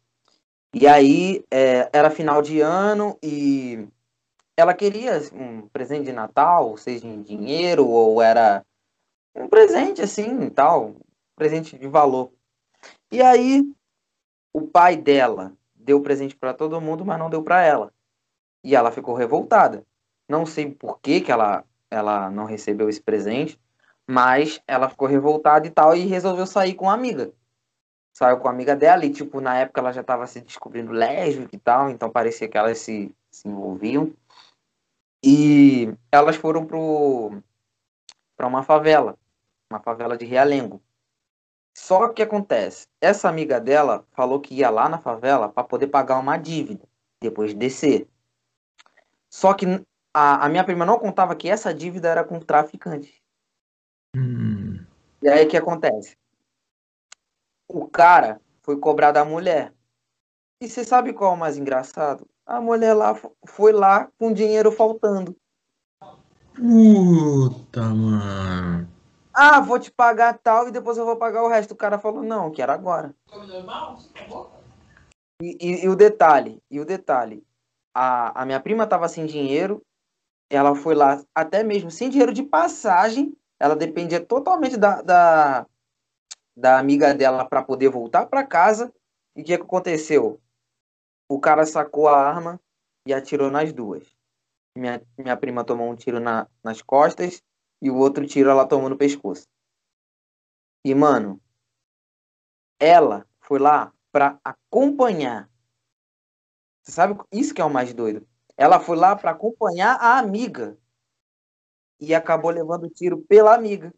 [0.74, 3.86] E aí, é, era final de ano e
[4.56, 8.64] ela queria um presente de Natal, seja em dinheiro ou era
[9.34, 10.96] um presente, assim, tal,
[11.36, 12.32] presente de valor.
[13.12, 13.62] E aí,
[14.52, 17.92] o pai dela deu presente para todo mundo, mas não deu para ela
[18.66, 19.86] e ela ficou revoltada.
[20.28, 23.60] Não sei por que, que ela, ela não recebeu esse presente,
[24.04, 27.32] mas ela ficou revoltada e tal e resolveu sair com uma amiga.
[28.12, 31.54] Saiu com a amiga dela e, tipo, na época ela já estava se descobrindo lésbica
[31.54, 34.12] e tal, então parecia que elas se, se envolviam.
[35.24, 37.40] E elas foram pro
[38.36, 39.16] para uma favela,
[39.70, 40.82] uma favela de Realengo.
[41.72, 46.18] Só que acontece, essa amiga dela falou que ia lá na favela para poder pagar
[46.18, 46.84] uma dívida,
[47.20, 48.08] depois de descer.
[49.36, 49.66] Só que
[50.14, 53.22] a, a minha prima não contava que essa dívida era com o traficante.
[54.16, 54.82] Hum.
[55.20, 56.16] E aí o que acontece?
[57.68, 59.74] O cara foi cobrar da mulher.
[60.58, 62.26] E você sabe qual é o mais engraçado?
[62.46, 65.36] A mulher lá foi lá com dinheiro faltando.
[66.54, 68.88] Puta, mano.
[69.34, 71.72] Ah, vou te pagar tal e depois eu vou pagar o resto.
[71.72, 73.14] O cara falou, não, quero agora.
[75.42, 77.45] E, e, e o detalhe, e o detalhe,
[77.98, 79.82] a, a minha prima estava sem dinheiro,
[80.50, 85.66] ela foi lá até mesmo sem dinheiro de passagem, ela dependia totalmente da, da,
[86.54, 88.92] da amiga dela para poder voltar para casa.
[89.34, 90.38] E o que, que aconteceu?
[91.26, 92.60] O cara sacou a arma
[93.06, 94.06] e atirou nas duas.
[94.76, 97.42] Minha, minha prima tomou um tiro na, nas costas
[97.80, 99.48] e o outro tiro ela tomou no pescoço.
[100.84, 101.40] E, mano,
[102.78, 105.48] ela foi lá para acompanhar
[106.86, 108.24] você sabe isso que é o mais doido?
[108.56, 110.78] Ela foi lá para acompanhar a amiga
[112.00, 113.92] e acabou levando o tiro pela amiga.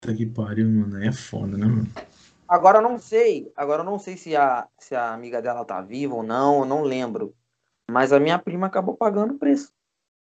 [0.00, 1.02] Puta que pariu, mano.
[1.02, 1.88] É foda, né, mano?
[2.46, 3.52] Agora eu não sei.
[3.56, 6.64] Agora eu não sei se a, se a amiga dela tá viva ou não, eu
[6.64, 7.34] não lembro.
[7.90, 9.72] Mas a minha prima acabou pagando o preço.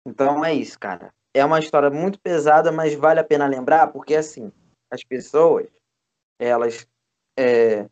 [0.06, 1.12] Então é isso, cara.
[1.34, 4.52] É uma história muito pesada, mas vale a pena lembrar, porque assim,
[4.88, 5.66] as pessoas,
[6.38, 6.86] elas.
[7.36, 7.88] É...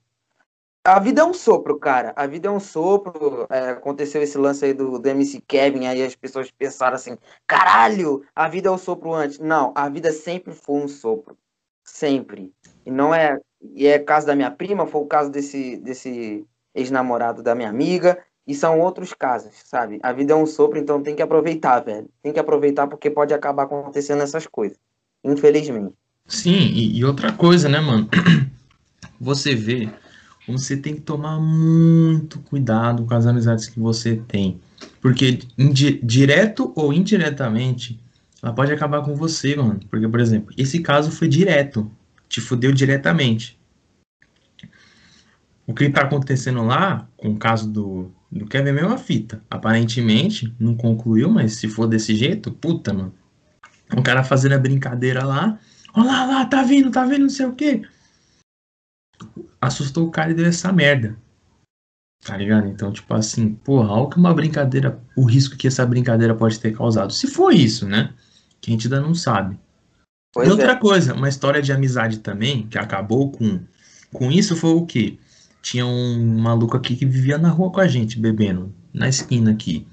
[0.82, 2.12] A vida é um sopro, cara.
[2.16, 3.46] A vida é um sopro.
[3.50, 8.24] É, aconteceu esse lance aí do, do MC Kevin, aí as pessoas pensaram assim: caralho,
[8.34, 9.38] a vida é um sopro antes.
[9.38, 11.36] Não, a vida sempre foi um sopro.
[11.84, 12.52] Sempre.
[12.86, 13.38] E não é.
[13.74, 18.18] E é caso da minha prima, foi o caso desse, desse ex-namorado da minha amiga.
[18.46, 20.00] E são outros casos, sabe?
[20.02, 22.08] A vida é um sopro, então tem que aproveitar, velho.
[22.22, 24.78] Tem que aproveitar porque pode acabar acontecendo essas coisas.
[25.22, 25.94] Infelizmente.
[26.26, 28.08] Sim, e, e outra coisa, né, mano?
[29.20, 29.90] Você vê
[30.50, 34.60] você tem que tomar muito cuidado com as amizades que você tem.
[35.00, 35.40] Porque
[36.02, 37.98] direto ou indiretamente,
[38.42, 39.80] ela pode acabar com você, mano.
[39.90, 41.90] Porque, por exemplo, esse caso foi direto.
[42.28, 43.58] Te fudeu diretamente.
[45.66, 49.42] O que tá acontecendo lá, com o caso do, do Kevin é a mesma fita.
[49.50, 53.14] Aparentemente, não concluiu, mas se for desse jeito, puta, mano.
[53.96, 55.58] Um cara fazendo a brincadeira lá.
[55.94, 57.82] Olha lá, lá, tá vindo, tá vindo, não sei o quê.
[59.60, 61.16] Assustou o cara e deu essa merda.
[62.24, 62.66] Tá ligado?
[62.66, 66.76] Então, tipo assim, porra, olha que uma brincadeira, o risco que essa brincadeira pode ter
[66.76, 67.12] causado.
[67.12, 68.12] Se for isso, né?
[68.60, 69.58] Que a gente ainda não sabe.
[70.32, 70.76] Pois e outra é.
[70.76, 73.60] coisa, uma história de amizade também, que acabou com,
[74.12, 75.18] com isso, foi o quê?
[75.62, 79.86] tinha um maluco aqui que vivia na rua com a gente, bebendo, na esquina aqui.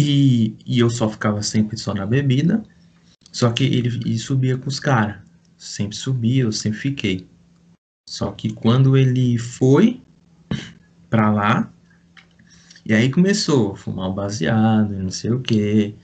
[0.00, 2.62] E, e eu só ficava sempre só na bebida.
[3.32, 5.16] Só que ele, ele subia com os caras.
[5.56, 7.26] Sempre subia, eu sempre fiquei.
[8.08, 10.00] Só que quando ele foi
[11.10, 11.70] pra lá,
[12.84, 15.94] e aí começou a fumar o baseado, não sei o que,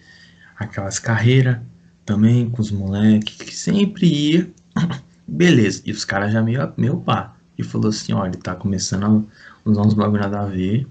[0.59, 1.59] aquelas carreiras
[2.05, 4.51] também com os moleques que sempre ia.
[5.27, 9.27] Beleza, e os caras já meio, meio pá e falou assim: olha, ele tá começando
[9.65, 10.87] a usar uns bagulho nada a ver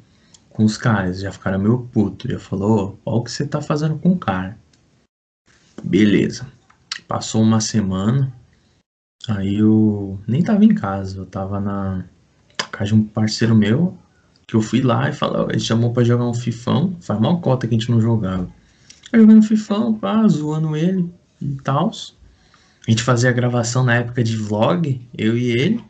[0.50, 1.20] com os caras.
[1.20, 2.28] Já ficaram meio puto.
[2.28, 4.58] Já falou: ó, o que você tá fazendo com o cara.
[5.84, 6.48] Beleza.
[7.08, 8.34] Passou uma semana.
[9.28, 12.06] Aí eu nem tava em casa, eu tava na
[12.72, 13.98] casa de um parceiro meu.
[14.46, 16.98] Que eu fui lá e falou, ele chamou pra jogar um fifão.
[17.00, 18.50] Faz mal cota que a gente não jogava.
[19.12, 21.10] Aí jogando fifão, pá, zoando ele
[21.42, 21.92] e tal.
[22.86, 25.84] A gente fazia a gravação na época de vlog, eu e ele.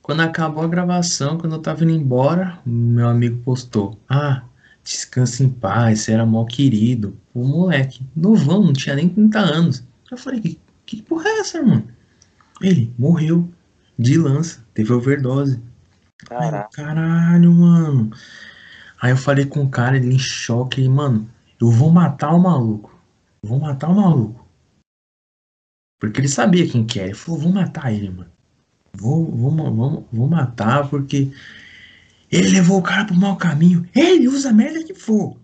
[0.00, 4.42] Quando acabou a gravação, quando eu tava indo embora, meu amigo postou: Ah,
[4.84, 7.16] descansa em paz, você era mó querido.
[7.34, 9.84] O moleque, novão, não tinha nem 30 anos.
[10.10, 11.82] Eu falei: Que, que porra é essa, irmão?
[12.60, 13.48] Ele morreu
[13.98, 15.60] de lança, teve overdose.
[16.18, 16.68] Caraca.
[16.72, 18.10] Caralho, mano.
[19.00, 21.28] Aí eu falei com o cara, ele em choque, mano,
[21.60, 22.94] eu vou matar o maluco.
[23.42, 24.46] vou matar o maluco.
[25.98, 27.08] Porque ele sabia quem que era.
[27.08, 28.30] Ele falou, vou matar ele, mano.
[28.92, 31.30] Vou, vou, vou, vou matar porque
[32.30, 33.88] ele levou o cara pro mau caminho.
[33.94, 35.36] Ele usa a merda que for.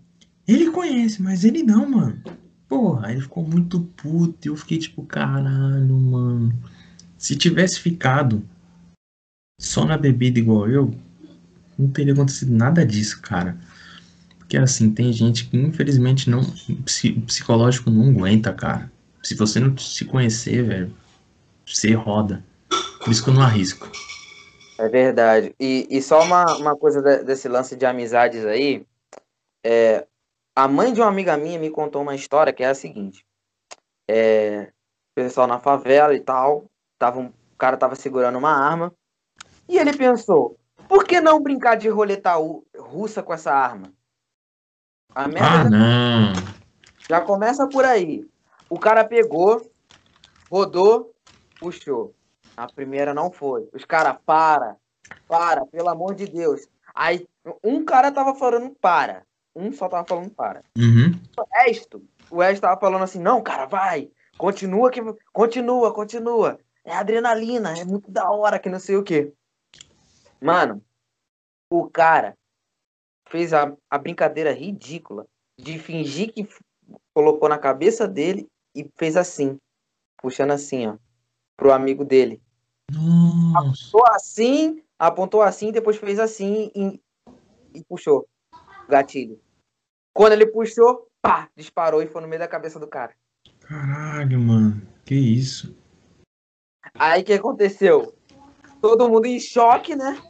[0.47, 2.23] Ele conhece, mas ele não, mano.
[2.69, 4.47] Porra, ele ficou muito puto.
[4.47, 6.57] E eu fiquei tipo, caralho, mano.
[7.19, 8.47] Se tivesse ficado
[9.61, 10.95] só na bebida igual eu,
[11.79, 13.59] não teria acontecido nada disso, cara.
[14.39, 16.41] Porque assim, tem gente que infelizmente não.
[16.41, 18.91] O psicológico não aguenta, cara.
[19.23, 20.95] Se você não se conhecer, velho,
[21.67, 22.45] você roda.
[23.03, 23.91] Por isso que eu não arrisco.
[24.79, 25.55] É verdade.
[25.59, 28.87] E, e só uma, uma coisa desse lance de amizades aí.
[29.65, 30.07] É,
[30.55, 33.25] a mãe de uma amiga minha me contou uma história que é a seguinte.
[34.09, 34.71] É,
[35.15, 36.67] pessoal na favela e tal.
[36.99, 38.93] Tava um, o cara tava segurando uma arma.
[39.69, 40.57] E ele pensou,
[40.89, 42.35] por que não brincar de roleta
[42.79, 43.93] russa com essa arma?
[45.15, 46.33] A merda ah, não.
[47.09, 48.29] Já começa por aí.
[48.69, 49.71] O cara pegou,
[50.51, 51.15] rodou,
[51.59, 52.15] puxou.
[52.57, 53.69] A primeira não foi.
[53.73, 54.77] Os caras, para,
[55.29, 56.67] para, pelo amor de Deus.
[56.95, 57.27] Aí
[57.63, 59.23] um cara tava falando para.
[59.55, 60.63] Um só tava falando para.
[60.77, 61.19] Uhum.
[61.39, 64.11] O resto, o resto tava falando assim, não, cara, vai.
[64.37, 65.01] Continua que.
[65.33, 66.59] Continua, continua.
[66.87, 69.33] É adrenalina, é muito da hora que não sei o que.
[70.40, 70.81] Mano,
[71.68, 72.38] o cara
[73.29, 75.27] fez a, a brincadeira ridícula
[75.59, 76.49] de fingir que
[77.12, 79.59] colocou na cabeça dele e fez assim,
[80.18, 80.96] puxando assim, ó,
[81.57, 82.40] pro amigo dele.
[82.92, 83.59] Nossa.
[83.59, 87.03] Apontou assim, apontou assim, depois fez assim e,
[87.75, 89.40] e puxou o gatilho.
[90.14, 93.12] Quando ele puxou, pá, disparou e foi no meio da cabeça do cara.
[93.59, 94.87] Caralho, mano.
[95.05, 95.76] Que isso?
[96.99, 98.15] Aí que aconteceu?
[98.81, 100.21] Todo mundo em choque, né?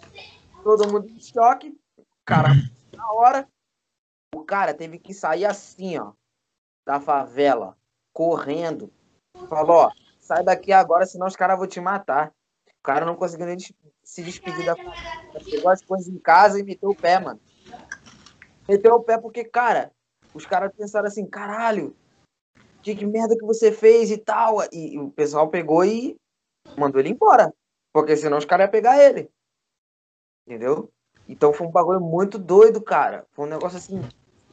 [0.63, 1.77] Todo mundo em choque.
[2.25, 2.49] Cara,
[2.95, 3.49] na hora,
[4.35, 6.13] o cara teve que sair assim, ó,
[6.85, 7.77] da favela,
[8.13, 8.93] correndo.
[9.49, 12.33] Falou, ó, sai daqui agora, senão os caras vão te matar.
[12.83, 14.97] cara não conseguiu nem se despedir da família.
[15.45, 17.41] Pegou as coisas em casa e meteu o pé, mano.
[18.69, 19.93] Meteu o pé porque, cara,
[20.35, 21.97] os caras pensaram assim, caralho,
[22.83, 24.63] que, que merda que você fez e tal.
[24.73, 26.17] E, e o pessoal pegou e
[26.77, 27.53] mandou ele embora.
[27.93, 29.31] Porque senão os caras iam pegar ele.
[30.47, 30.93] Entendeu?
[31.29, 33.27] Então foi um bagulho muito doido, cara.
[33.33, 34.01] Foi um negócio assim,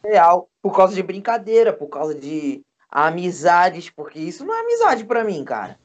[0.03, 0.49] real.
[0.61, 3.89] Por causa de brincadeira, por causa de amizades.
[3.89, 5.79] Porque isso não é amizade pra mim, cara.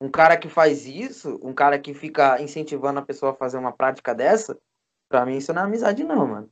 [0.00, 3.72] Um cara que faz isso, um cara que fica incentivando a pessoa a fazer uma
[3.72, 4.56] prática dessa,
[5.08, 6.50] pra mim isso não é amizade, não, mano.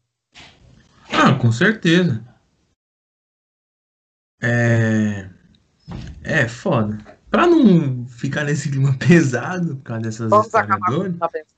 [1.13, 2.25] Ah, com certeza.
[4.43, 5.31] É.
[6.25, 7.16] É foda.
[7.37, 11.51] Pra não ficar nesse clima pesado por causa dessas Vamos histórias acabar.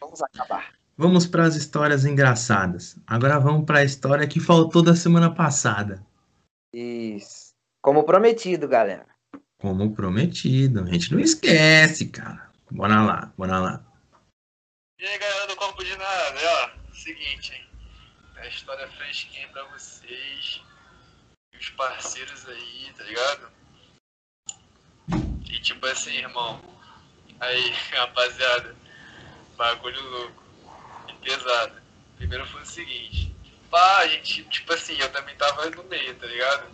[0.00, 0.72] Vamos acabar.
[0.96, 2.96] vamos para as histórias engraçadas.
[3.06, 6.02] Agora vamos para a história que faltou da semana passada.
[6.72, 7.52] Isso.
[7.82, 9.04] Como prometido, galera.
[9.60, 10.80] Como prometido.
[10.80, 12.50] A gente não esquece, cara.
[12.70, 13.84] Bora lá, bora lá.
[14.98, 17.66] E aí galera do Corpo de Nave, ó, seguinte, hein?
[18.36, 20.62] A história fresquinha pra vocês
[21.52, 23.61] e os parceiros aí, tá ligado?
[25.52, 26.58] E tipo assim, irmão,
[27.38, 28.74] aí, rapaziada,
[29.54, 30.42] bagulho louco
[31.08, 31.74] e pesado.
[32.16, 33.36] Primeiro foi o seguinte,
[33.70, 36.70] pá, a gente, tipo assim, eu também tava no meio, tá ligado?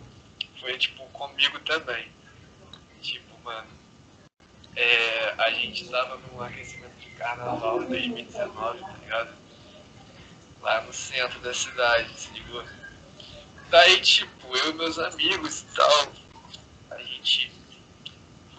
[0.61, 2.09] Foi tipo comigo também.
[3.01, 3.67] Tipo, mano,
[4.77, 9.37] é, a gente tava num aquecimento de carnaval em 2019, tá ligado?
[10.61, 12.63] Lá no centro da cidade, se ligou?
[13.69, 16.13] Daí, tipo, eu e meus amigos e tal,
[16.91, 17.58] a gente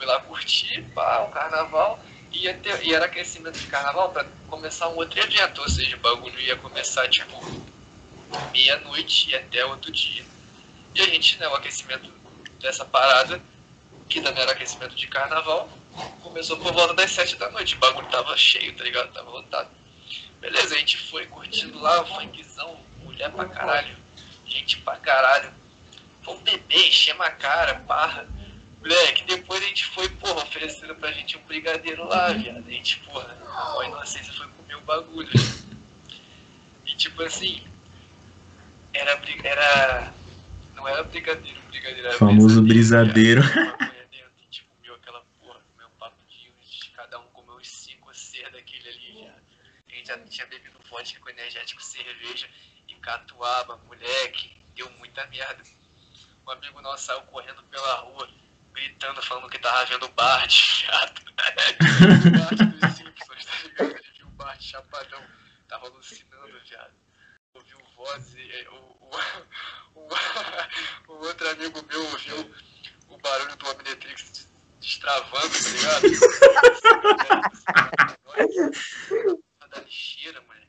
[0.01, 4.25] foi lá curtir, pá, o carnaval, e, ia ter, e era aquecimento de carnaval pra
[4.49, 7.39] começar um outro evento, ou seja, o bagulho ia começar, tipo,
[8.51, 10.25] meia-noite e até outro dia.
[10.95, 12.11] E a gente, né, o aquecimento
[12.59, 13.43] dessa parada,
[14.09, 15.69] que também era aquecimento de carnaval,
[16.23, 17.75] começou por volta das sete da noite.
[17.75, 19.13] O bagulho tava cheio, tá ligado?
[19.13, 19.69] Tava lotado.
[20.41, 23.95] Beleza, a gente foi curtindo lá, funkzão, mulher pra caralho,
[24.47, 25.53] gente pra caralho.
[26.23, 28.27] Vamos beber, enchemos a cara, barra.
[28.81, 32.67] Moleque, depois a gente foi, porra, oferecendo pra gente um brigadeiro lá, viado.
[32.67, 35.31] A gente, porra, a mãe inocência foi comer o bagulho.
[36.87, 37.63] E tipo assim,
[38.95, 40.15] era, era
[40.75, 43.43] não era brigadeiro, brigadeiro, era Famoso brisadeiro, brisadeiro.
[43.43, 43.79] viado.
[43.81, 47.57] Maconha dentro, e, tipo, comeu aquela porra, comeu um papo de uns, cada um comeu
[47.57, 49.43] uns cinco ser daquele ali, viado.
[49.89, 52.49] A gente já tinha bebido vodka com energético, cerveja
[52.89, 55.63] e catuaba, moleque, deu muita merda.
[56.47, 58.29] Um amigo nosso saiu correndo pela rua,
[58.73, 61.21] gritando, falando que tava vendo o Bart, viado.
[61.21, 61.35] o
[62.39, 63.97] Bart dos Simpsons, tá ligado?
[63.97, 65.23] Ele viu o Bart chapadão,
[65.69, 66.95] tava alucinando, viado.
[67.55, 69.11] Ouviu vozes, e, o, o,
[69.95, 70.09] o,
[71.09, 72.55] o outro amigo meu ouviu
[73.09, 74.49] o barulho do Omnitrix
[74.81, 76.03] destravando, tá ligado?
[79.71, 80.69] da lixeira, moleque.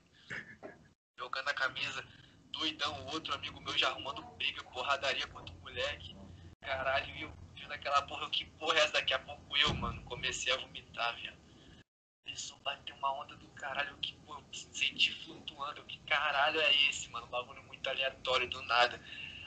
[1.17, 2.05] Jogando a camisa,
[2.51, 6.15] doidão, o outro amigo meu já arrumando briga, porradaria contra o moleque.
[6.61, 7.33] Caralho, e eu
[7.71, 8.93] vendo aquela porra, que porra é essa?
[8.93, 11.37] Daqui a pouco eu, mano, comecei a vomitar, viado.
[12.25, 17.09] Começou a bater uma onda do caralho, que, pô, senti flutuando, que caralho é esse,
[17.09, 17.25] mano?
[17.27, 18.99] Um bagulho muito aleatório, do nada.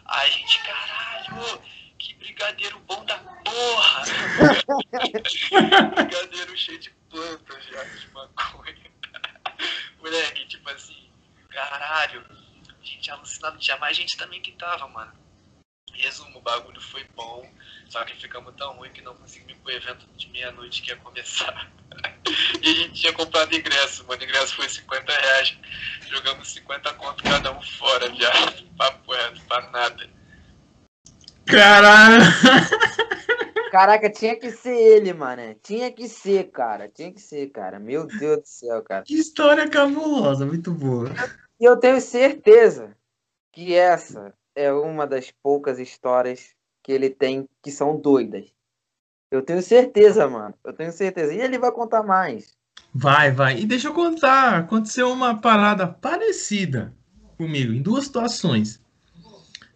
[0.06, 1.62] Aí a gente, caralho,
[1.98, 4.02] que brigadeiro bom da porra!
[5.94, 8.94] brigadeiro cheio de plantas já, de maconha.
[9.98, 11.10] Moleque, tipo assim,
[11.48, 12.24] caralho,
[12.82, 15.23] gente alucinado, tinha mais gente também que tava, mano.
[15.92, 17.48] Resumo, o bagulho foi bom,
[17.88, 20.96] só que ficamos tão ruim que não conseguimos ir pro evento de meia-noite que ia
[20.96, 21.70] começar.
[22.62, 25.56] e a gente tinha comprado ingresso, mano, o ingresso foi 50 reais.
[26.08, 28.64] Jogamos 50 conto cada um fora, viado.
[28.76, 30.10] Papo reto, pra nada.
[31.46, 32.24] Caralho!
[33.70, 35.54] Caraca, tinha que ser ele, mano.
[35.60, 36.88] Tinha que ser, cara.
[36.88, 37.80] Tinha que ser, cara.
[37.80, 39.02] Meu Deus do céu, cara.
[39.02, 41.10] Que história cabulosa, muito boa.
[41.60, 42.96] E eu tenho certeza
[43.52, 46.50] que essa é uma das poucas histórias
[46.82, 48.44] que ele tem que são doidas.
[49.30, 50.54] Eu tenho certeza, mano.
[50.64, 51.32] Eu tenho certeza.
[51.32, 52.54] E ele vai contar mais.
[52.94, 53.58] Vai, vai.
[53.58, 56.92] E deixa eu contar, aconteceu uma parada parecida
[57.36, 58.80] comigo, em duas situações.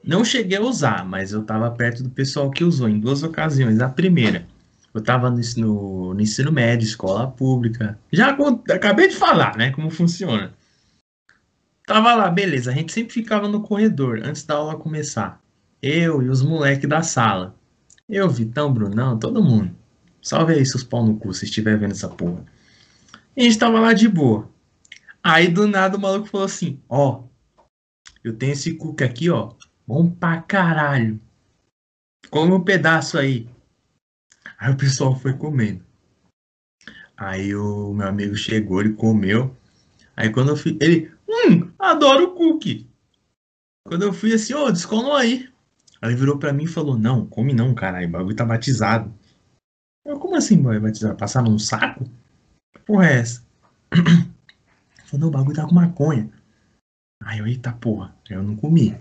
[0.04, 3.80] Não cheguei a usar, mas eu estava perto do pessoal que usou em duas ocasiões.
[3.80, 4.46] A primeira,
[4.94, 7.98] eu estava no, ensino- no ensino médio, escola pública.
[8.12, 8.36] Já
[8.72, 10.54] acabei de falar, né, como funciona.
[11.88, 12.70] Tava lá, beleza.
[12.70, 15.42] A gente sempre ficava no corredor antes da aula começar.
[15.80, 17.56] Eu e os moleques da sala.
[18.06, 19.74] Eu, Vitão, Brunão, todo mundo.
[20.20, 22.44] Salve aí seus pau no cu se estiver vendo essa porra.
[23.34, 24.50] E a gente tava lá de boa.
[25.24, 27.24] Aí do nada o maluco falou assim: Ó,
[28.22, 29.54] eu tenho esse cookie aqui, ó.
[29.86, 31.18] Bom pra caralho.
[32.28, 33.48] Come um pedaço aí.
[34.58, 35.82] Aí o pessoal foi comendo.
[37.16, 39.56] Aí o meu amigo chegou, ele comeu.
[40.14, 42.88] Aí quando eu fui, ele, hum, adoro cookie.
[43.86, 45.48] Quando eu fui assim, ô, descolou aí.
[46.00, 49.12] Aí virou pra mim e falou, não, come não, caralho, o bagulho tá batizado.
[50.04, 51.16] Eu, como assim, boy, batizado?
[51.16, 52.04] Passar num saco?
[52.72, 53.46] Que porra é essa?
[55.06, 56.30] Falou, não, o bagulho tá com maconha.
[57.22, 58.96] Aí eu, eita porra, eu não comi.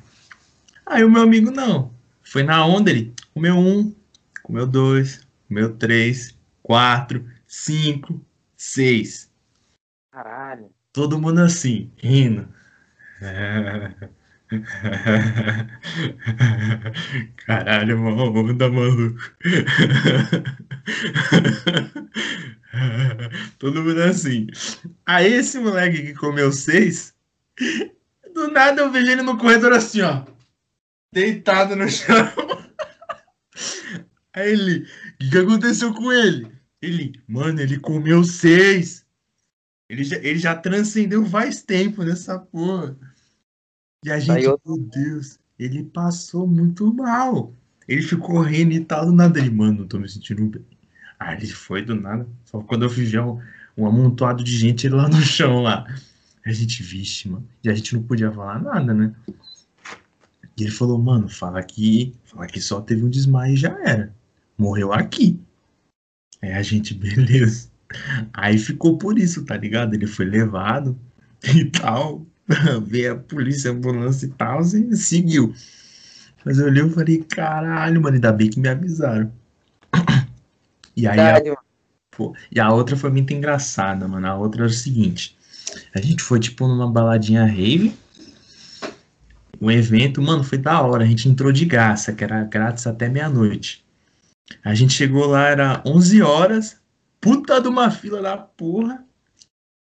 [0.85, 1.91] Aí o meu amigo, não.
[2.23, 3.93] Foi na onda, ele comeu um,
[4.41, 8.19] comeu dois, comeu três, quatro, cinco,
[8.55, 9.29] seis.
[10.11, 10.71] Caralho.
[10.91, 12.47] Todo mundo assim, rindo.
[17.45, 19.19] Caralho, uma onda, maluco.
[23.59, 24.47] Todo mundo assim.
[25.05, 27.13] Aí esse moleque que comeu seis,
[28.33, 30.25] do nada eu vejo ele no corredor assim, ó.
[31.11, 32.15] Deitado no chão.
[34.33, 34.85] Aí ele, o
[35.19, 36.51] que, que aconteceu com ele?
[36.79, 39.03] Ele, mano, ele comeu seis.
[39.89, 42.97] Ele já, ele já transcendeu faz tempo nessa porra.
[44.03, 47.53] E a gente, eu- meu Deus, ele passou muito mal.
[47.87, 50.65] Ele ficou rindo e tal, do nada ele, mano, não tô me sentindo bem.
[51.19, 52.27] Aí ele foi do nada.
[52.45, 53.41] Só quando eu já um,
[53.77, 55.87] um amontoado de gente ele lá no chão lá.
[56.45, 57.47] A gente, vixe, mano.
[57.63, 59.13] E a gente não podia falar nada, né?
[60.57, 64.13] E ele falou, mano, fala que, fala que só teve um desmaio e já era.
[64.57, 65.39] Morreu aqui.
[66.41, 67.69] Aí a gente, beleza.
[68.33, 69.93] Aí ficou por isso, tá ligado?
[69.93, 70.97] Ele foi levado
[71.43, 72.25] e tal.
[72.85, 75.53] Veio a polícia, a ambulância e tal, e seguiu.
[76.45, 79.31] Mas eu olhei e falei, caralho, mano, ainda bem que me avisaram.
[80.95, 81.57] E aí a.
[82.09, 84.25] Pô, e a outra foi muito engraçada, mano.
[84.25, 85.37] A outra era o seguinte:
[85.93, 87.95] a gente foi, tipo, numa baladinha rave.
[89.61, 91.03] Um evento, mano, foi da hora.
[91.03, 93.85] A gente entrou de graça, que era grátis até meia-noite.
[94.63, 96.77] A gente chegou lá, era 11 horas.
[97.27, 99.03] Puta de uma fila da porra.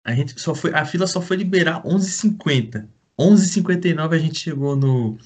[0.05, 2.86] A gente só foi, a fila só foi liberar 11h50.
[3.18, 5.16] 11h59 a gente chegou no,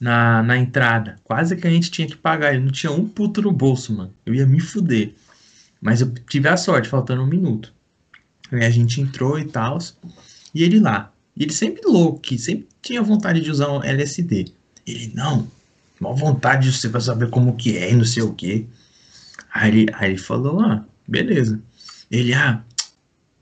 [0.00, 1.20] na, na entrada.
[1.22, 2.52] Quase que a gente tinha que pagar.
[2.52, 4.12] Ele não tinha um puto no bolso, mano.
[4.26, 5.14] Eu ia me fuder.
[5.80, 7.72] Mas eu tive a sorte, faltando um minuto.
[8.50, 9.78] Aí a gente entrou e tal.
[10.52, 11.12] E ele lá.
[11.36, 14.52] E ele sempre louco, sempre tinha vontade de usar um LSD.
[14.84, 15.48] Ele, não,
[16.00, 18.66] mal vontade de você pra saber como que é e não sei o que.
[19.54, 21.60] Aí ele, aí ele falou, ah, beleza.
[22.10, 22.62] Ele, ah,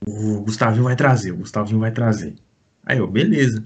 [0.05, 2.35] o Gustavinho vai trazer, o Gustavinho vai trazer.
[2.85, 3.63] Aí eu, beleza.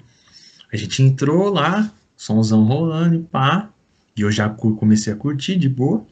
[0.72, 3.70] A gente entrou lá, somzão rolando e pá.
[4.16, 6.06] E eu já comecei a curtir de boa.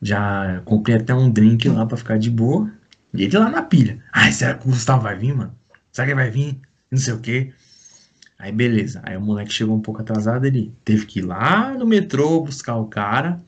[0.00, 2.70] Já comprei até um drink lá pra ficar de boa.
[3.12, 4.02] E ele lá na pilha.
[4.12, 5.54] Ai, será que o Gustavo vai vir, mano?
[5.92, 6.60] Será que ele vai vir?
[6.90, 7.52] Não sei o quê.
[8.38, 9.00] Aí beleza.
[9.02, 12.76] Aí o moleque chegou um pouco atrasado, ele teve que ir lá no metrô buscar
[12.76, 13.42] o cara.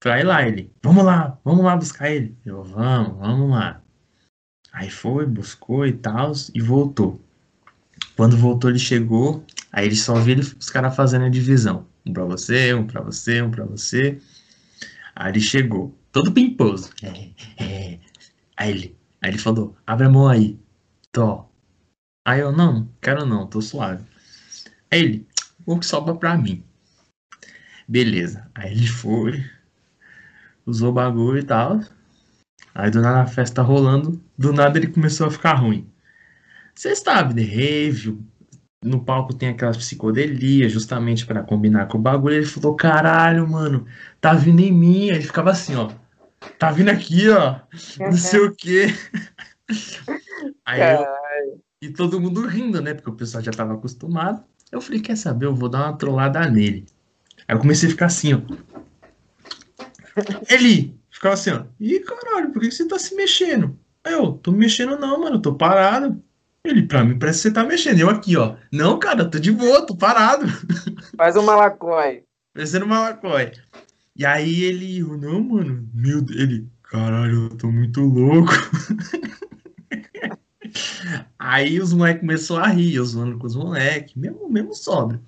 [0.00, 0.72] Pra ir lá, ele.
[0.82, 2.36] Vamos lá, vamos lá buscar ele.
[2.44, 3.82] Eu, vamos, vamos lá.
[4.72, 7.20] Aí foi, buscou e tal, e voltou.
[8.16, 9.44] Quando voltou, ele chegou.
[9.72, 11.86] Aí ele só viu os caras fazendo a divisão.
[12.06, 14.20] Um pra você, um pra você, um pra você.
[15.14, 16.90] Aí ele chegou, todo pimposo.
[17.02, 17.30] É,
[17.62, 17.98] é.
[18.56, 20.58] Aí ele, aí ele falou, abre a mão aí.
[21.12, 21.44] Tô.
[22.24, 24.04] Aí eu, não, quero não, tô suave.
[24.90, 25.28] Aí ele,
[25.66, 26.62] o que sobra pra mim.
[27.86, 28.48] Beleza.
[28.54, 29.44] Aí ele foi,
[30.68, 31.80] usou o bagulho e tal.
[32.74, 35.88] Aí do nada a festa rolando, do nada ele começou a ficar ruim.
[36.74, 38.18] Você sabe, de rave,
[38.84, 42.36] no palco tem aquelas psicodelias, justamente pra combinar com o bagulho.
[42.36, 43.86] Ele falou, caralho, mano,
[44.20, 45.10] tá vindo em mim.
[45.10, 45.90] Aí ele ficava assim, ó.
[46.58, 47.60] Tá vindo aqui, ó.
[47.98, 48.94] Não sei o quê.
[50.64, 51.04] Aí eu,
[51.82, 52.94] e todo mundo rindo, né?
[52.94, 54.44] Porque o pessoal já tava acostumado.
[54.70, 55.46] Eu falei, quer saber?
[55.46, 56.86] Eu vou dar uma trollada nele.
[57.48, 58.40] Aí eu comecei a ficar assim, ó.
[60.48, 61.64] Ele ficava assim, ó.
[61.80, 63.78] Ih, caralho, por que você tá se mexendo?
[64.04, 66.22] Aí eu, tô me mexendo não, mano, tô parado.
[66.64, 68.00] Ele, pra mim, parece que você tá mexendo.
[68.00, 68.56] Eu aqui, ó.
[68.72, 70.46] Não, cara, tô de boa, tô parado.
[71.16, 72.24] Faz um malacói.
[72.52, 73.52] Parecendo uma lacói.
[74.16, 78.50] E aí ele, não, mano, meu Deus, ele, caralho, eu tô muito louco.
[81.38, 85.20] aí os moleques começaram a rir, eu zoando com os moleques, mesmo, mesmo sobra.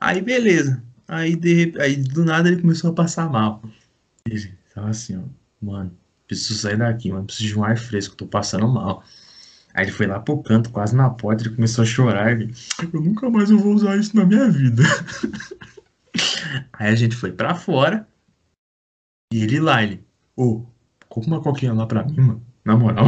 [0.00, 0.82] Aí beleza.
[1.06, 3.62] Aí, de, aí do nada ele começou a passar mal.
[4.74, 5.22] Tava assim, ó,
[5.60, 5.96] mano,
[6.26, 9.02] preciso sair daqui, mano, preciso de um ar fresco, tô passando mal.
[9.72, 12.32] Aí ele foi lá pro canto, quase na porta, ele começou a chorar.
[12.32, 12.54] Ele,
[12.92, 14.82] eu nunca mais eu vou usar isso na minha vida.
[16.72, 18.08] Aí a gente foi pra fora.
[19.32, 20.02] E ele lá, ele,
[20.34, 20.64] ô,
[21.08, 22.46] compra uma coquinha lá pra mim, mano.
[22.64, 23.06] Na moral.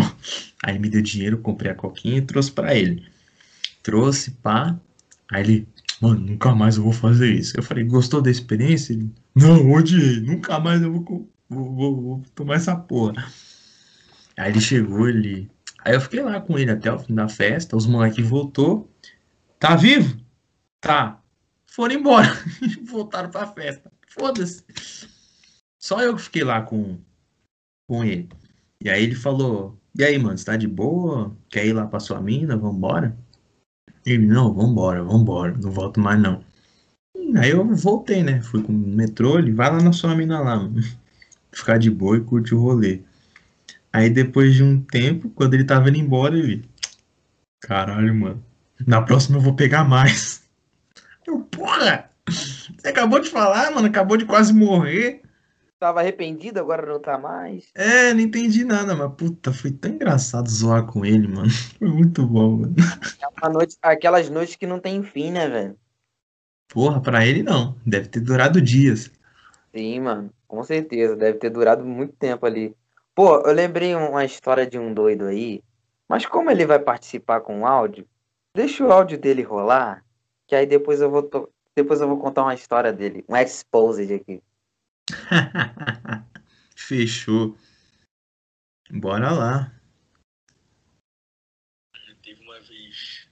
[0.62, 3.06] Aí me deu dinheiro, comprei a coquinha e trouxe pra ele.
[3.82, 4.78] Trouxe, pá.
[5.32, 5.68] Aí ele,
[6.00, 7.56] mano, nunca mais eu vou fazer isso.
[7.56, 8.92] Eu falei, gostou da experiência?
[8.92, 10.20] Ele, não, odiei.
[10.20, 11.04] Nunca mais eu vou,
[11.48, 13.14] vou, vou- vou tomar essa porra.
[14.36, 15.50] Aí ele chegou, ele.
[15.84, 17.76] Aí eu fiquei lá com ele até o fim da festa.
[17.76, 18.90] Os moleques voltou.
[19.58, 20.16] Tá vivo?
[20.80, 21.20] Tá.
[21.66, 22.28] Foram embora.
[22.86, 23.90] Voltaram pra festa.
[24.08, 24.62] Foda-se.
[25.78, 26.98] Só eu que fiquei lá com,
[27.88, 28.28] com ele.
[28.80, 31.36] E aí ele falou: E aí, mano, você tá de boa?
[31.50, 32.56] Quer ir lá pra sua mina?
[32.56, 33.16] Vambora?
[34.08, 35.54] Ele, não, vambora, vambora.
[35.56, 36.42] Não volto mais não.
[37.36, 38.40] Aí eu voltei, né?
[38.40, 40.68] Fui com o metrô, ele vai lá na sua mina lá.
[41.52, 43.02] Ficar de boa e curte o rolê.
[43.92, 46.64] Aí depois de um tempo, quando ele tava indo embora, ele.
[47.60, 48.44] Caralho, mano.
[48.86, 50.42] Na próxima eu vou pegar mais.
[51.26, 52.08] Eu, porra!
[52.26, 53.86] Você acabou de falar, mano.
[53.86, 55.20] Acabou de quase morrer.
[55.78, 57.70] Tava arrependido, agora não tá mais.
[57.74, 61.48] É, não entendi nada, mas puta, foi tão engraçado zoar com ele, mano.
[61.78, 62.74] Foi muito bom, mano.
[63.22, 65.78] Aquela noite, aquelas noites que não tem fim, né, velho?
[66.68, 67.76] Porra, pra ele não.
[67.86, 69.10] Deve ter durado dias.
[69.74, 70.30] Sim, mano.
[70.48, 71.14] Com certeza.
[71.14, 72.74] Deve ter durado muito tempo ali.
[73.14, 75.62] Pô, eu lembrei uma história de um doido aí.
[76.08, 78.06] Mas como ele vai participar com o áudio,
[78.54, 80.04] deixa o áudio dele rolar.
[80.46, 83.24] Que aí depois eu vou, to- depois eu vou contar uma história dele.
[83.28, 84.42] Um exposed aqui.
[86.76, 87.58] Fechou.
[88.90, 89.72] Bora lá.
[92.22, 93.28] Teve uma vez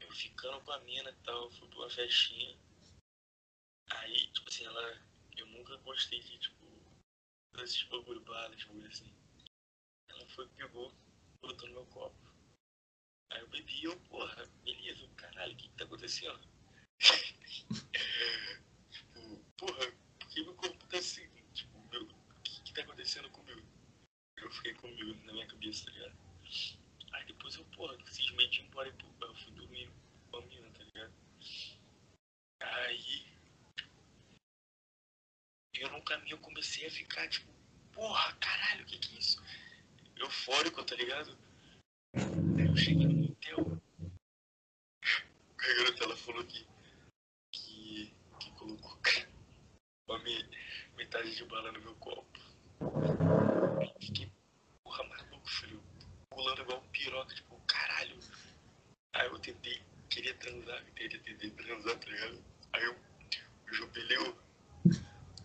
[0.00, 2.56] eu ficando com a mina e tal, fui pra uma festinha.
[3.90, 5.10] Aí, tipo assim, ela.
[5.36, 6.66] Eu nunca gostei de, tipo,
[7.54, 9.12] desses bagulho bala, tipo assim.
[10.08, 10.92] Ela foi, pegou,
[11.40, 12.16] botou no meu copo.
[13.32, 16.40] Aí eu bebi e eu, porra, beleza, caralho, o que, que tá acontecendo?
[18.90, 19.92] tipo, porra,
[20.60, 21.26] corpo tá assim?
[21.52, 23.62] Tipo, meu, o que, que tá acontecendo comigo?
[24.36, 26.16] Eu fiquei comigo na minha cabeça, tá ligado?
[27.12, 29.90] Aí depois eu, porra, simplesmente embora e pô, eu fui dormir
[30.30, 31.12] com a mina, tá ligado?
[32.60, 33.26] Aí
[35.74, 37.50] eu no caminho comecei a ficar tipo,
[37.92, 39.42] porra, caralho, o que que é isso?
[40.16, 41.36] Eufórico, tá ligado?
[42.58, 43.80] Aí eu cheguei no hotel.
[45.58, 46.66] A garota ela falou que,
[47.52, 49.00] que colocou
[50.10, 50.48] uma me-
[51.18, 52.40] de bala no meu copo.
[52.80, 54.30] Eu fiquei,
[54.82, 55.82] porra, maluco, filho
[56.30, 58.16] pulando igual um piroca, tipo, caralho.
[59.12, 62.44] Aí eu tentei, queria transar, tentei, tentei transar, tá ligado?
[62.72, 64.38] Aí eu, o jubileu,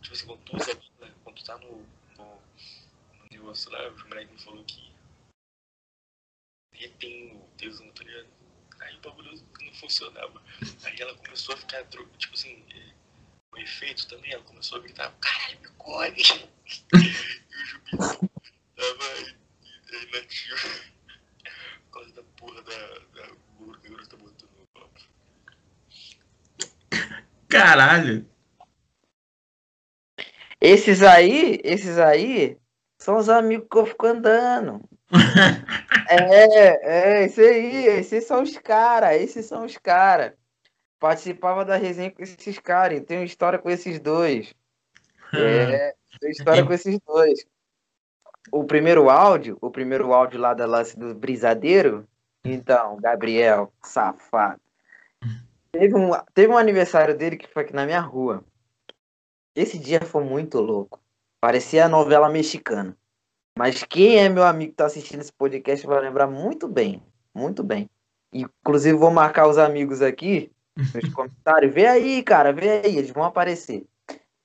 [0.02, 1.78] tipo assim, quando tu, usa, né, quando tu tá no,
[2.18, 2.42] no,
[3.20, 4.94] no negócio lá, o moleque me falou que
[6.72, 8.28] retém o tesão, tá ligado?
[8.82, 10.42] Aí o bagulho não funcionava.
[10.84, 12.64] Aí ela começou a ficar, tipo assim,
[13.56, 16.16] o efeito também, ela começou a gritar, caralho, me come!
[16.94, 16.98] e
[17.54, 18.30] o jubileu
[18.76, 19.36] tava
[20.04, 20.70] inativo
[21.86, 23.28] por causa da porra da, da
[23.58, 25.00] gordura que a garota botou no copo.
[27.48, 28.30] Caralho.
[30.60, 32.58] Esses aí, esses aí,
[33.00, 34.82] são os amigos que eu fico andando.
[36.08, 40.34] É, é, esse aí, esses são os caras, esses são os caras.
[41.06, 44.56] Participava da resenha com esses caras, tenho história com esses dois.
[45.38, 47.46] É, tenho história com esses dois.
[48.52, 52.08] O primeiro áudio, o primeiro áudio lá da lance do brisadeiro,
[52.44, 54.62] então, Gabriel, safado.
[55.72, 58.44] Teve um, teve um aniversário dele que foi aqui na minha rua.
[59.56, 61.00] Esse dia foi muito louco.
[61.40, 62.98] Parecia a novela mexicana.
[63.58, 67.04] Mas quem é meu amigo que tá assistindo esse podcast vai lembrar muito bem.
[67.34, 67.90] Muito bem.
[68.34, 71.74] Inclusive, vou marcar os amigos aqui nos comentários.
[71.74, 73.86] Vê aí, cara, vê aí, eles vão aparecer.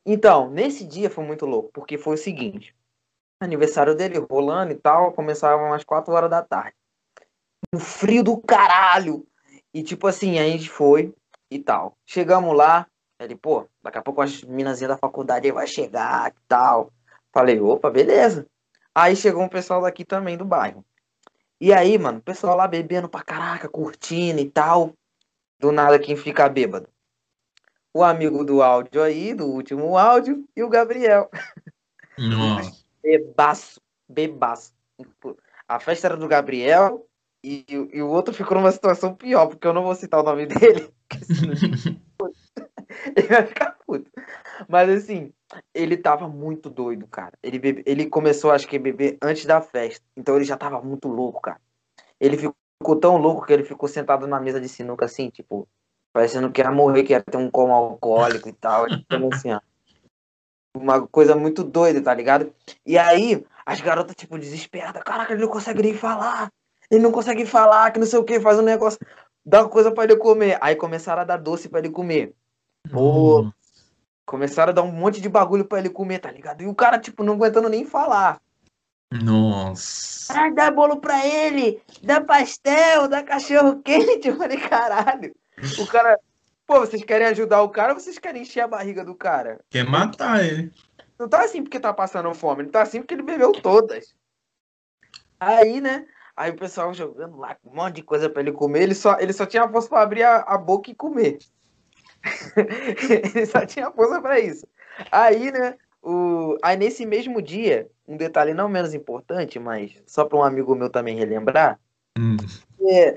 [0.06, 2.74] Então, nesse dia foi muito louco, porque foi o seguinte:
[3.40, 6.74] aniversário dele rolando e tal, começava umas 4 horas da tarde.
[7.74, 9.26] Um frio do caralho!
[9.72, 11.14] E tipo assim, a gente foi
[11.50, 11.96] e tal.
[12.04, 12.86] Chegamos lá,
[13.20, 16.92] ele, pô, daqui a pouco as minazinhas da faculdade vai chegar e tal.
[17.32, 18.46] Falei, opa, beleza.
[18.94, 20.84] Aí chegou um pessoal daqui também do bairro.
[21.60, 24.94] E aí, mano, o pessoal lá bebendo pra caraca, curtindo e tal.
[25.60, 26.88] Do nada quem fica bêbado.
[27.92, 31.30] O amigo do áudio aí, do último áudio, e o Gabriel.
[32.18, 32.80] Nossa.
[33.02, 34.74] Bebaço, bebaço.
[35.66, 37.06] A festa era do Gabriel
[37.42, 40.46] e, e o outro ficou numa situação pior, porque eu não vou citar o nome
[40.46, 40.92] dele.
[43.16, 44.10] ele vai ficar puto.
[44.68, 45.32] Mas assim,
[45.74, 47.32] ele tava muito doido, cara.
[47.42, 50.04] Ele, bebe- ele começou, acho que, a beber antes da festa.
[50.16, 51.60] Então ele já tava muito louco, cara.
[52.20, 55.68] Ele ficou tão louco que ele ficou sentado na mesa de sinuca, assim, tipo,
[56.12, 58.86] parecendo que ia morrer, que ia ter um coma alcoólico e tal.
[58.88, 59.60] Ficou assim, ó.
[60.76, 62.52] Uma coisa muito doida, tá ligado?
[62.86, 65.02] E aí, as garotas, tipo, desesperadas.
[65.02, 66.50] Caraca, ele não consegue nem falar.
[66.90, 68.98] Ele não consegue falar, que não sei o que, faz um negócio.
[69.44, 70.58] Dá uma coisa pra ele comer.
[70.60, 72.34] Aí começaram a dar doce pra ele comer.
[72.90, 73.50] Pô,
[74.26, 76.62] Começaram a dar um monte de bagulho pra ele comer, tá ligado?
[76.62, 78.40] E o cara, tipo, não aguentando nem falar.
[79.12, 80.50] Nossa.
[80.50, 84.28] Dá bolo pra ele, dá pastel, dá cachorro quente.
[84.28, 85.34] Eu falei, caralho.
[85.78, 86.18] O cara.
[86.66, 89.60] Pô, vocês querem ajudar o cara ou vocês querem encher a barriga do cara?
[89.68, 90.72] Quer matar ele.
[91.18, 94.14] Não tá assim porque tá passando fome, ele tá assim porque ele bebeu todas.
[95.38, 96.06] Aí, né?
[96.36, 99.32] Aí o pessoal jogando lá um monte de coisa pra ele comer, ele só, ele
[99.32, 101.38] só tinha força pra abrir a, a boca e comer.
[103.34, 104.66] ele só tinha força pra isso.
[105.10, 105.76] Aí, né?
[106.02, 106.56] O...
[106.62, 110.90] Aí nesse mesmo dia, um detalhe não menos importante, mas só pra um amigo meu
[110.90, 111.78] também relembrar,
[112.18, 112.36] Hum.
[112.88, 113.16] é,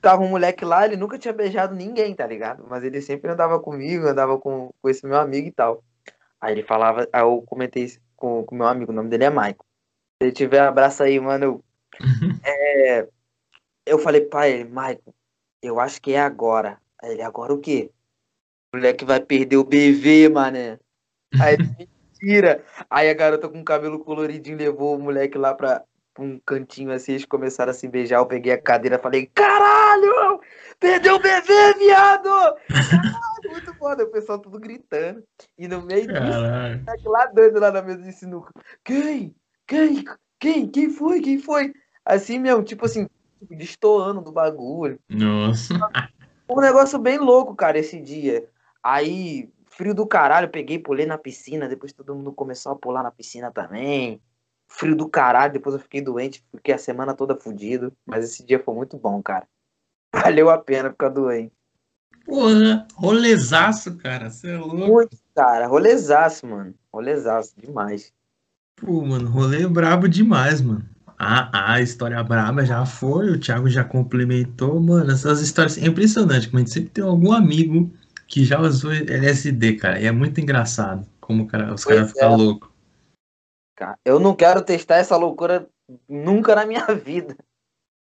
[0.00, 2.64] tava um moleque lá, ele nunca tinha beijado ninguém, tá ligado?
[2.68, 5.84] Mas ele sempre andava comigo, andava com, com esse meu amigo e tal.
[6.40, 9.56] Aí ele falava, aí eu comentei com o meu amigo, o nome dele é Michael.
[9.56, 11.62] Se ele tiver, abraça aí, mano.
[12.42, 13.06] É,
[13.84, 15.14] eu falei, pai, ele, Michael,
[15.62, 16.80] eu acho que é agora.
[17.02, 17.90] Aí ele, agora o quê?
[18.72, 20.78] O moleque vai perder o BV, mané.
[21.38, 21.88] Aí ele,
[22.24, 22.64] mentira.
[22.88, 25.82] Aí a garota com cabelo coloridinho levou o moleque lá pra,
[26.18, 28.18] um cantinho assim, eles começaram a se beijar.
[28.18, 30.40] Eu peguei a cadeira e falei, caralho!
[30.80, 32.56] Perdeu o BV, viado!
[32.68, 34.04] Caralho, muito foda.
[34.04, 35.22] O pessoal tudo gritando.
[35.58, 36.84] E no meio disso, Caralho.
[36.84, 38.50] moleque lá doido lá na mesa de sinuca.
[38.84, 39.34] Quem?
[39.66, 40.04] Quem?
[40.38, 40.68] Quem?
[40.68, 41.20] Quem foi?
[41.20, 41.72] Quem foi?
[42.04, 43.08] Assim mesmo, tipo assim,
[43.40, 44.98] tipo, destoando do bagulho.
[45.08, 45.74] Nossa.
[46.48, 48.46] Um negócio bem louco, cara, esse dia.
[48.82, 53.10] Aí, frio do caralho, peguei, pulei na piscina, depois todo mundo começou a pular na
[53.10, 54.20] piscina também.
[54.66, 57.92] Frio do caralho, depois eu fiquei doente, fiquei a semana toda fudido.
[58.06, 59.46] Mas esse dia foi muito bom, cara.
[60.14, 61.52] Valeu a pena ficar doente.
[62.24, 64.30] Porra, rolezaço, cara.
[64.30, 64.76] Você é louco.
[64.76, 65.66] Muito, cara.
[65.66, 66.74] Rolezaço, mano.
[66.92, 68.12] Rolezaço, demais.
[68.76, 70.84] Pô, mano, rolê brabo demais, mano.
[71.18, 75.12] Ah, a história braba já foi, o Thiago já complementou, mano.
[75.12, 77.92] Essas histórias é impressionante, como a gente sempre tem algum amigo
[78.34, 80.00] que já usou LSD, cara.
[80.00, 82.36] E é muito engraçado como cara- os caras ficam é.
[82.36, 82.68] loucos.
[84.04, 85.68] Eu não quero testar essa loucura
[86.08, 87.36] nunca na minha vida.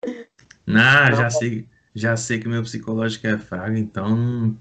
[0.04, 1.16] Ah, Não.
[1.16, 4.54] já sei, já sei que meu psicológico é fraco, então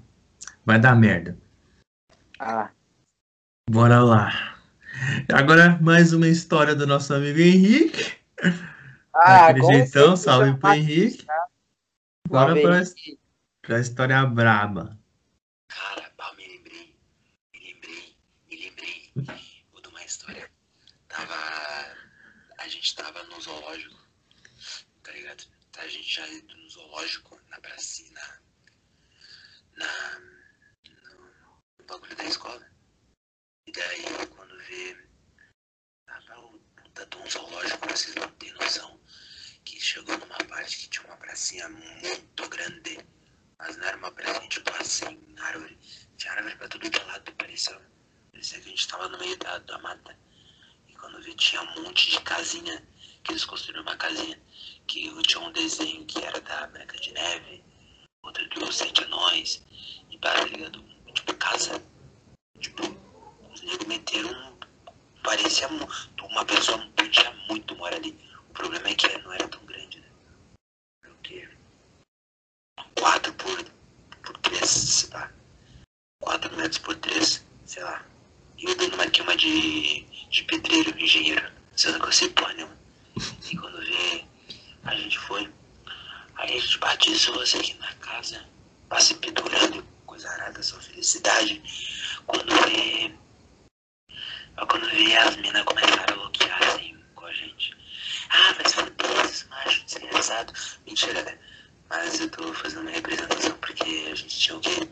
[0.64, 1.36] vai dar merda.
[2.38, 2.70] Ah,
[3.68, 4.58] Bora lá.
[5.30, 8.16] Agora, mais uma história do nosso amigo Henrique.
[9.14, 11.26] ah Daquele jeitão, salve pro Henrique.
[12.26, 12.82] Bora Salve, pra,
[13.60, 14.98] pra história braba.
[15.68, 16.96] Cara, pau, me lembrei.
[17.54, 18.16] Me lembrei,
[18.50, 19.12] me lembrei.
[19.70, 20.50] Vou dar uma história.
[21.08, 21.34] Tava.
[22.58, 23.98] A gente tava no zoológico,
[25.02, 25.44] tá ligado?
[25.78, 28.40] A gente já ido no zoológico, na pracinha,
[29.72, 30.18] na.
[30.18, 32.70] no, bagulho da escola.
[33.66, 34.04] E daí,
[34.34, 35.08] quando vê.
[36.06, 39.00] Tava o puta de um zoológico, vocês não têm noção.
[39.64, 42.98] Que chegou numa parte que tinha uma pracinha muito grande.
[43.58, 45.76] Mas não era uma pracinha tipo assim, árvore.
[46.16, 47.80] Tinha árvore pra tudo que é lado, parecia,
[48.30, 50.27] parecia que a gente tava no meio da, da mata.
[50.98, 52.82] Quando vi tinha um monte de casinha,
[53.22, 54.38] que eles construíram uma casinha,
[54.86, 57.64] que tinha um desenho que era da Branca de Neve,
[58.22, 59.62] outro dos Sete Anões,
[60.10, 60.82] e tá ligado?
[61.14, 61.82] Tipo, casa.
[62.60, 62.82] Tipo,
[63.68, 64.58] negros meteram.
[65.22, 68.18] Parecia uma pessoa podia muito morar ali.
[68.48, 70.08] O problema é que não era tão grande, né?
[71.04, 71.48] Era o quê?
[72.98, 73.64] 4 por,
[74.22, 75.32] por 3, sei lá.
[76.22, 78.04] 4 metros por 3, sei lá.
[78.58, 82.76] E dando uma queima de, de pedreiro, engenheiro, sendo que eu sei porra nenhuma.
[83.50, 84.24] E quando vê,
[84.84, 85.48] a gente foi.
[86.34, 88.44] Aí a gente batizou isso aqui na casa,
[88.88, 91.62] passe pendurando, coisa arada, só felicidade.
[92.26, 93.14] Quando vê.
[94.68, 97.76] Quando vê as minas começaram a bloquear assim com a gente.
[98.30, 98.92] Ah, mas foda
[99.24, 100.78] esses machos desgraçados.
[100.86, 101.38] Mentira, né?
[101.88, 104.88] Mas eu tô fazendo uma representação porque a gente tinha o quê?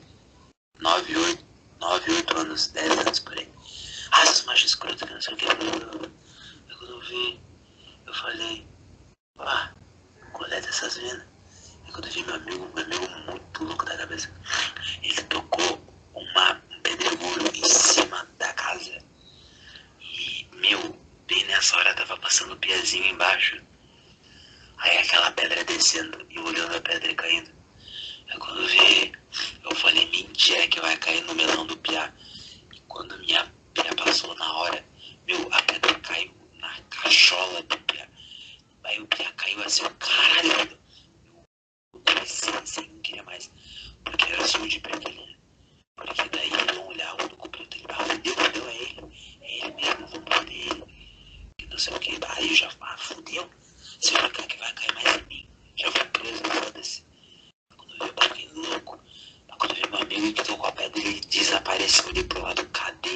[0.78, 1.44] 9, 8,
[1.80, 3.55] 9, 8 anos, 10 anos por aí.
[4.10, 5.44] Ah, esses machos escrotos que não sei o que.
[5.44, 7.40] Eu, quando eu vi,
[8.06, 8.66] eu falei,
[9.38, 9.72] ah,
[10.32, 11.26] coleta essas minas.
[11.86, 14.30] E quando eu vi meu amigo, meu amigo muito louco da cabeça,
[15.02, 15.80] ele tocou
[16.14, 18.98] uma, um pedregulho em cima da casa.
[20.00, 23.60] E, meu, bem nessa hora tava passando o piazinho embaixo.
[24.78, 27.50] Aí aquela pedra descendo e olhando a pedra caindo.
[28.28, 29.12] Aí quando eu vi,
[29.64, 32.12] eu falei, mentira que vai cair no melão do piá.
[32.74, 34.84] E quando minha piá passou na hora,
[35.26, 38.08] meu, a pedra caiu na cachola do piá.
[38.84, 40.78] Aí o piá caiu assim, eu, caralho.
[41.92, 43.50] Eu desci assim, não queria mais.
[44.04, 45.14] Porque era sujo de ali.
[45.14, 45.36] né?
[45.96, 49.38] Porque daí eu não olhava no completo, ele, ah, fudeu, fudeu, é ele.
[49.40, 50.84] É ele mesmo, vamos foder ele.
[51.58, 52.18] Que não sei o que.
[52.28, 53.50] Aí eu já, ah, fudeu.
[54.00, 57.04] Se eu ficar que vai cair mais em mim, já fui preso, foda-se.
[57.76, 59.00] Quando eu vi o bagulho louco,
[59.48, 62.68] mas quando eu vi meu amigo que tocou a pedra, ele desapareceu ali pro lado,
[62.68, 63.15] cadê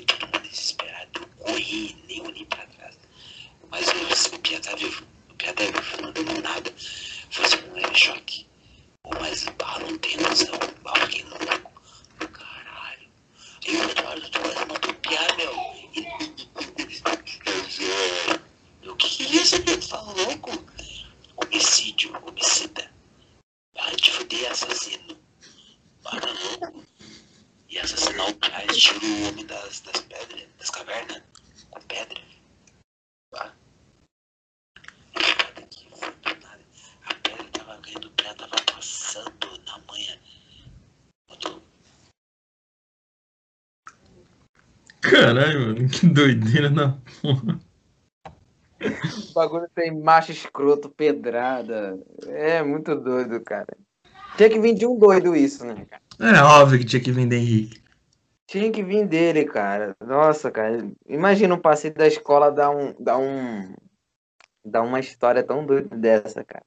[45.91, 47.59] que doideira na porra.
[48.81, 51.99] O bagulho tem macho escroto, pedrada.
[52.27, 53.77] É muito doido, cara.
[54.37, 56.01] Tinha que vir de um doido isso, né, cara?
[56.19, 57.81] É óbvio que tinha que vender Henrique.
[58.47, 59.95] Tinha que vir dele, cara.
[60.05, 60.85] Nossa, cara.
[61.07, 62.93] Imagina um passeio da escola dar um.
[62.99, 63.73] dar um.
[64.65, 66.65] dar uma história tão doida dessa, cara.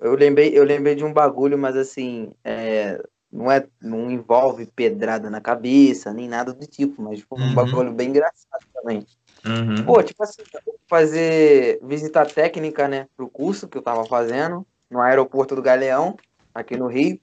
[0.00, 3.00] Eu lembrei, eu lembrei de um bagulho, mas assim, é,
[3.32, 3.66] não é.
[3.80, 7.54] não envolve pedrada na cabeça, nem nada do tipo, mas foi um Uhum.
[7.54, 9.06] bagulho bem engraçado também.
[9.44, 9.84] Uhum.
[9.84, 10.42] Pô, tipo assim,
[10.88, 16.16] fazer visita técnica, né, pro curso que eu tava fazendo no aeroporto do Galeão,
[16.54, 17.20] aqui no Rio.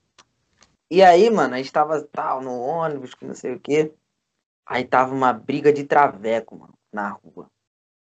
[0.89, 3.91] E aí, mano, a gente tava tal no ônibus, que não sei o quê.
[4.65, 7.49] Aí tava uma briga de traveco, mano, na rua.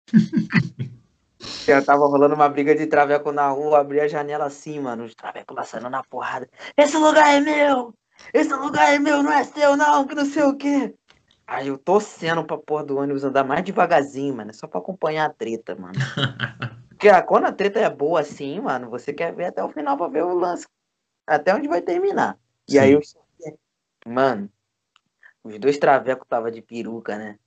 [1.66, 5.14] Já tava rolando uma briga de traveco na rua, abri a janela assim, mano, os
[5.14, 6.48] travecos lá saindo na porrada.
[6.76, 7.94] Esse lugar é meu!
[8.32, 10.94] Esse lugar é meu, não é seu não, que não sei o quê.
[11.46, 14.54] Aí eu torcendo pra porra do ônibus andar mais devagarzinho, mano.
[14.54, 15.94] Só pra acompanhar a treta, mano.
[16.88, 19.96] Porque ah, quando a treta é boa assim, mano, você quer ver até o final
[19.96, 20.66] pra ver o lance.
[21.26, 22.38] Até onde vai terminar.
[22.68, 23.00] E aí eu.
[24.06, 24.48] Mano,
[25.44, 27.38] os dois travecos tava de peruca, né?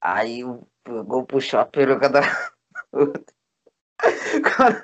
[0.00, 2.20] Aí o pegou, puxou a peruca da
[2.92, 3.22] outra.
[4.56, 4.82] Quando,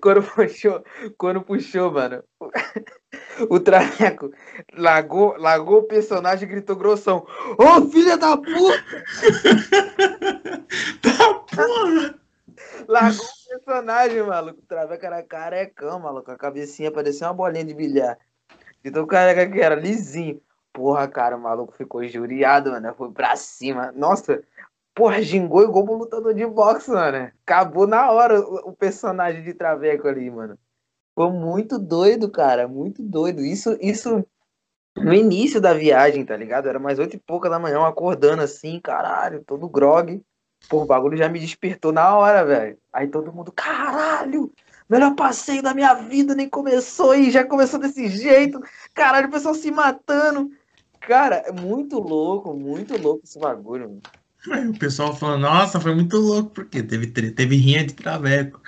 [0.00, 0.84] quando puxou,
[1.16, 2.24] quando puxou, mano,
[3.48, 4.32] o traveco
[4.74, 7.24] largou, largou o personagem e gritou grossão.
[7.56, 8.50] Ô filha da puta!
[11.02, 12.20] Tá porra!
[12.86, 14.60] Largou o personagem, maluco.
[14.60, 16.30] O Traveco era carecão, maluco.
[16.30, 18.18] A cabecinha parecia uma bolinha de bilhar.
[18.82, 20.40] De tão careca que era, lisinho.
[20.72, 22.94] Porra, cara, o maluco ficou injuriado, mano.
[22.94, 23.92] Foi pra cima.
[23.92, 24.42] Nossa,
[25.00, 27.32] porra, gingou igual um lutador de boxe, mano.
[27.42, 30.58] Acabou na hora o, personagem de Traveco ali, mano.
[31.14, 32.68] Foi muito doido, cara.
[32.68, 33.40] Muito doido.
[33.40, 34.22] Isso, isso
[34.94, 36.68] no início da viagem, tá ligado?
[36.68, 40.22] Era mais oito e pouca da manhã, acordando assim, caralho, todo grog.
[40.68, 42.76] Pô, o bagulho já me despertou na hora, velho.
[42.92, 44.52] Aí todo mundo, caralho,
[44.86, 48.60] melhor passeio da minha vida, nem começou e já começou desse jeito.
[48.92, 50.50] Caralho, o pessoal se matando.
[51.00, 53.88] Cara, é muito louco, muito louco esse bagulho.
[53.88, 54.19] mano.
[54.48, 58.60] Aí o pessoal falando, nossa, foi muito louco, porque teve, teve rinha de traveco.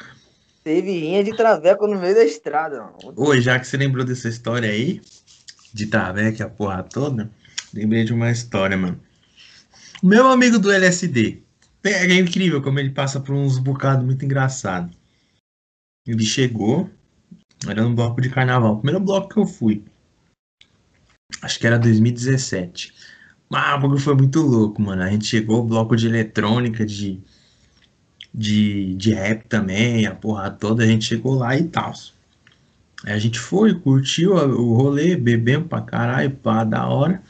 [0.63, 3.15] Teve rinha de traveco no meio da estrada, mano.
[3.17, 5.01] Oi, já que você lembrou dessa história aí,
[5.73, 7.31] de traveco e a porra toda,
[7.73, 9.01] lembrei de uma história, mano.
[10.03, 11.43] O meu amigo do LSD,
[11.85, 14.95] é incrível como ele passa por uns bocados muito engraçados.
[16.07, 16.91] Ele chegou,
[17.67, 19.85] era no bloco de carnaval, primeiro bloco que eu fui.
[21.41, 22.95] Acho que era 2017.
[23.53, 25.03] Ah, o bagulho foi muito louco, mano.
[25.03, 27.21] A gente chegou, bloco de eletrônica, de,
[28.33, 31.93] de, de rap também, a porra toda, a gente chegou lá e tal.
[33.05, 37.23] Aí a gente foi, curtiu o rolê, bebemos pra caralho, pá, da hora.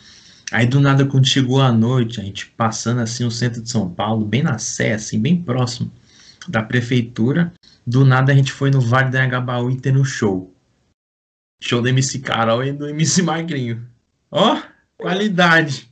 [0.53, 3.89] Aí do nada, quando chegou a noite, a gente passando assim o centro de São
[3.89, 5.91] Paulo, bem na Sé, assim, bem próximo
[6.47, 7.53] da prefeitura.
[7.87, 10.55] Do nada a gente foi no Vale do Anhangabaú e tendo show.
[11.63, 13.87] Show do MC Carol e do MC Magrinho.
[14.31, 14.61] Ó,
[15.03, 15.89] qualidade.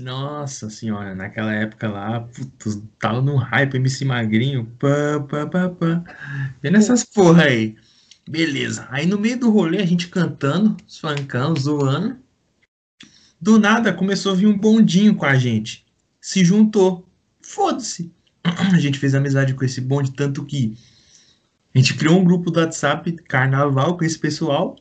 [0.00, 4.66] Nossa senhora, naquela época lá, putz, tava no hype MC Magrinho.
[4.78, 6.04] Pá, pá, pá, pá.
[6.62, 7.76] Vendo essas porra aí.
[8.28, 8.86] Beleza.
[8.90, 12.18] Aí no meio do rolê, a gente cantando, funkão, zoando.
[13.40, 15.86] Do nada começou a vir um bondinho com a gente.
[16.20, 17.08] Se juntou.
[17.40, 18.12] Foda-se.
[18.44, 20.76] A gente fez amizade com esse bonde, tanto que
[21.74, 24.76] a gente criou um grupo do WhatsApp, carnaval, com esse pessoal.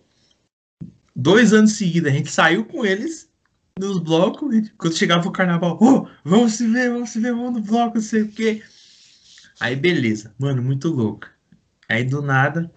[1.16, 3.30] Dois anos seguidos, a gente saiu com eles
[3.80, 4.70] nos blocos.
[4.78, 8.02] Quando chegava o carnaval, ô, vamos se ver, vamos se ver, vamos no bloco, não
[8.02, 8.62] sei o quê.
[9.60, 11.28] Aí beleza, mano, muito louco.
[11.88, 12.70] Aí do nada,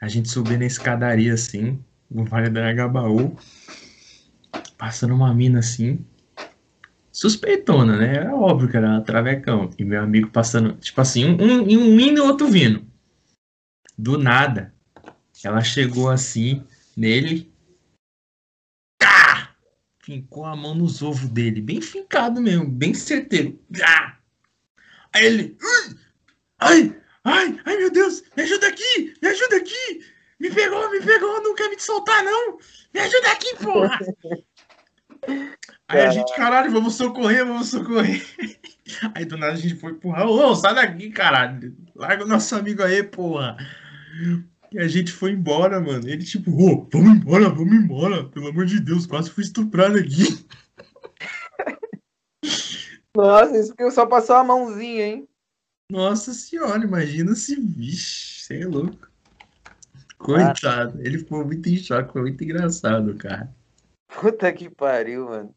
[0.00, 1.78] a gente subiu na escadaria assim,
[2.10, 3.36] no Vale do Anhangabaú,
[4.76, 6.04] passando uma mina assim,
[7.10, 8.16] suspeitona, né?
[8.16, 9.70] Era óbvio que era uma travecão.
[9.78, 12.86] E meu amigo passando, tipo assim, um, um, um indo e outro vindo.
[13.96, 14.74] Do nada,
[15.42, 16.62] ela chegou assim
[16.94, 17.47] nele!
[20.08, 23.60] Fincou a mão nos ovos dele, bem fincado mesmo, bem certeiro.
[23.84, 24.16] Ah!
[25.14, 25.56] Aí ele,
[26.58, 30.00] ai, ai, ai meu Deus, me ajuda aqui, me ajuda aqui,
[30.40, 32.56] me pegou, me pegou, não quer me soltar não,
[32.94, 33.98] me ajuda aqui, porra.
[35.86, 38.26] Aí a gente, caralho, vamos socorrer, vamos socorrer.
[39.14, 41.76] Aí do nada a gente foi empurrar, ô, sai daqui, caralho.
[41.94, 43.58] Larga o nosso amigo aí, porra.
[44.70, 46.08] E a gente foi embora, mano.
[46.08, 48.24] Ele tipo, ô, vamos embora, vamos embora.
[48.24, 50.46] Pelo amor de Deus, quase fui estuprado aqui.
[53.16, 55.28] Nossa, isso porque só passou a mãozinha, hein?
[55.90, 59.08] Nossa senhora, imagina se, vixe, você é louco.
[60.18, 63.48] Coitado, ele ficou muito em choque, foi muito engraçado, cara.
[64.08, 65.54] Puta que pariu, mano.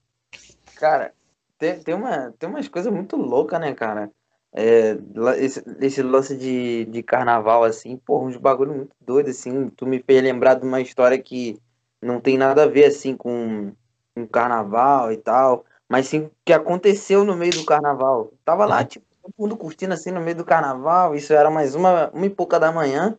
[0.76, 1.14] Cara,
[1.58, 4.10] tem, tem, uma, tem umas coisas muito loucas, né, cara?
[4.54, 4.98] É,
[5.38, 9.70] esse, esse lance de, de carnaval, assim, pô, uns bagulho muito doido, assim.
[9.70, 11.58] Tu me fez lembrar de uma história que
[12.02, 13.72] não tem nada a ver, assim, com,
[14.14, 18.34] com carnaval e tal, mas sim que aconteceu no meio do carnaval.
[18.44, 22.10] Tava lá, tipo, todo mundo curtindo, assim, no meio do carnaval, isso era mais uma,
[22.10, 23.18] uma e pouca da manhã.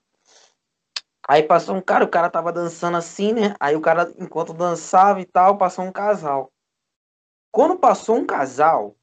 [1.26, 3.54] Aí passou um cara, o cara tava dançando assim, né?
[3.60, 6.52] Aí o cara, enquanto dançava e tal, passou um casal.
[7.50, 8.96] Quando passou um casal,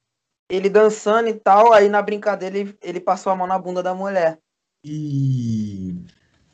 [0.49, 3.93] ele dançando e tal, aí na brincadeira ele, ele passou a mão na bunda da
[3.93, 4.39] mulher.
[4.83, 5.95] E.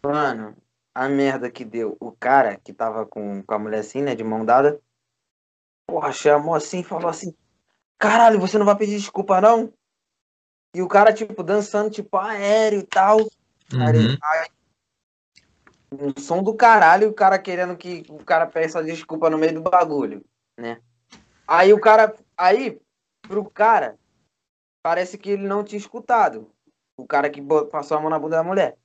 [0.04, 0.56] Mano,
[0.94, 1.96] a merda que deu.
[2.00, 4.80] O cara que tava com, com a mulher assim, né, de mão dada,
[5.88, 7.34] porra, chamou assim e falou assim:
[7.98, 9.72] Caralho, você não vai pedir desculpa, não?
[10.76, 13.20] E o cara, tipo, dançando, tipo, aéreo e tal.
[13.20, 14.18] Uhum.
[14.22, 14.48] Aí,
[15.94, 19.62] um som do caralho, o cara querendo que o cara peça desculpa no meio do
[19.62, 20.24] bagulho,
[20.60, 20.82] né?
[21.48, 22.82] Aí o cara, aí
[23.28, 23.98] pro cara
[24.84, 26.52] parece que ele não tinha escutado.
[26.98, 28.78] O cara que passou a mão na bunda da mulher.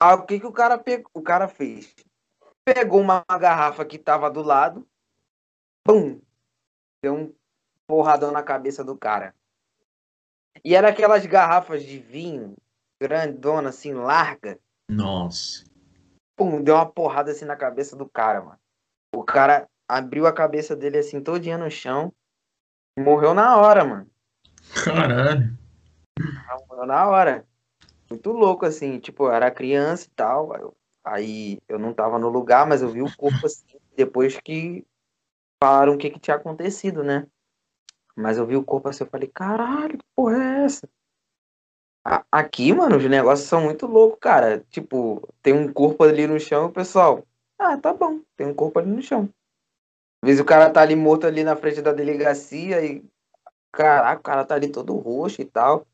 [0.00, 1.94] Aí o que que o cara pegou, o cara fez?
[2.64, 4.86] Pegou uma garrafa que tava do lado,
[5.84, 6.20] pum,
[7.02, 7.34] deu um
[7.86, 9.34] porradão na cabeça do cara.
[10.64, 12.56] E era aquelas garrafas de vinho
[13.00, 14.58] grandona assim, larga.
[14.88, 15.64] Nossa.
[16.36, 18.60] pum, deu uma porrada assim na cabeça do cara, mano.
[19.14, 22.12] O cara abriu a cabeça dele assim, todinha no chão.
[22.98, 24.10] Morreu na hora, mano.
[24.84, 25.56] Caralho.
[26.68, 27.46] Morreu na hora.
[28.08, 28.98] Muito louco, assim.
[28.98, 30.74] Tipo, eu era criança e tal.
[31.04, 34.84] aí eu- não tava no lugar, mas eu vi o corpo assim, depois que
[35.62, 37.26] falaram o que, que tinha acontecido, né?
[38.16, 40.88] Mas eu vi o corpo assim, eu falei, caralho, que porra é essa?
[42.30, 44.64] Aqui, mano, os negócios são muito loucos, cara.
[44.70, 47.26] Tipo, tem um corpo ali no chão o pessoal,
[47.58, 49.28] ah, tá bom, tem um corpo ali no chão.
[50.22, 53.02] Às vezes o cara tá ali morto ali na frente da delegacia e,
[53.72, 55.86] caraca, o cara tá ali todo roxo e tal.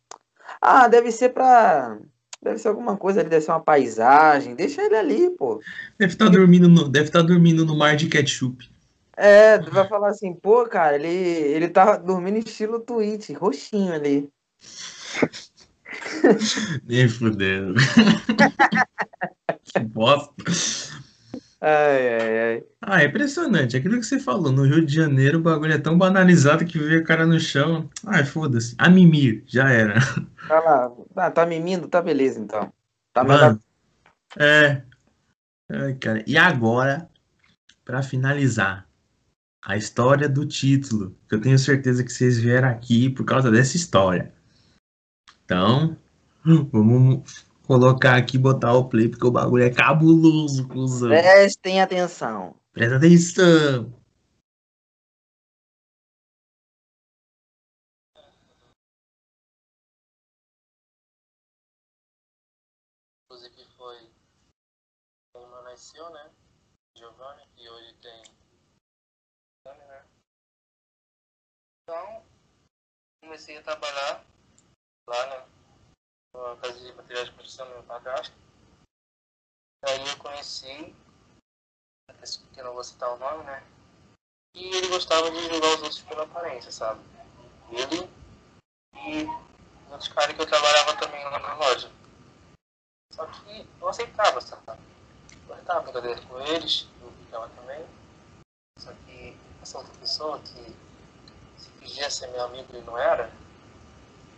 [0.60, 1.98] Ah, deve ser pra.
[2.42, 4.54] Deve ser alguma coisa ali, deve ser uma paisagem.
[4.54, 5.60] Deixa ele ali, pô.
[5.98, 8.68] Deve estar dormindo no, deve estar dormindo no mar de ketchup.
[9.16, 14.28] É, tu vai falar assim, pô, cara, ele, ele tá dormindo estilo Twitch, roxinho ali.
[16.84, 17.74] Nem fudendo.
[19.64, 20.32] que bosta.
[21.64, 22.64] Ai, ai, ai.
[22.80, 23.76] Ah, é impressionante.
[23.76, 26.96] Aquilo que você falou, no Rio de Janeiro o bagulho é tão banalizado que vê
[26.96, 27.88] o cara no chão.
[28.04, 28.74] Ai, foda-se.
[28.78, 29.94] A mimir, já era.
[30.48, 30.92] Tá lá.
[31.14, 31.86] Ah, tá mimindo?
[31.86, 32.72] Tá beleza, então.
[33.12, 33.62] Tá Mano, mandando.
[34.38, 34.82] é.
[35.70, 36.24] Ai, cara.
[36.26, 37.08] E agora,
[37.84, 38.88] pra finalizar,
[39.64, 43.76] a história do título, que eu tenho certeza que vocês vieram aqui por causa dessa
[43.76, 44.34] história.
[45.44, 45.96] Então,
[46.72, 51.08] vamos colocar aqui, botar o play, porque o bagulho é cabuloso, cuzão.
[51.08, 52.54] Prestem atenção.
[52.74, 53.90] Presta atenção.
[63.24, 64.10] Inclusive foi
[65.32, 66.30] quando meu nasceu, né?
[66.98, 68.22] Giovanni, que hoje tem.
[69.64, 70.04] né?
[71.82, 72.22] Então,
[73.24, 74.26] comecei a trabalhar
[75.08, 75.61] lá na,
[76.34, 78.34] na casa de materiais de construção do meu padrasto.
[79.84, 80.94] Aí eu conheci,
[82.52, 83.62] que eu não vou citar o nome, né?
[84.54, 87.00] E ele gostava de julgar os outros pela aparência, sabe?
[87.70, 88.08] Ele
[88.94, 89.26] e
[89.90, 91.90] outros caras que eu trabalhava também lá na loja.
[93.12, 94.62] Só que eu aceitava, sabe?
[95.48, 97.84] Eu aceitava brincadeira com eles, eu brincava também.
[98.78, 100.76] Só que essa outra pessoa que
[101.58, 103.32] se fingia ser meu amigo e não era,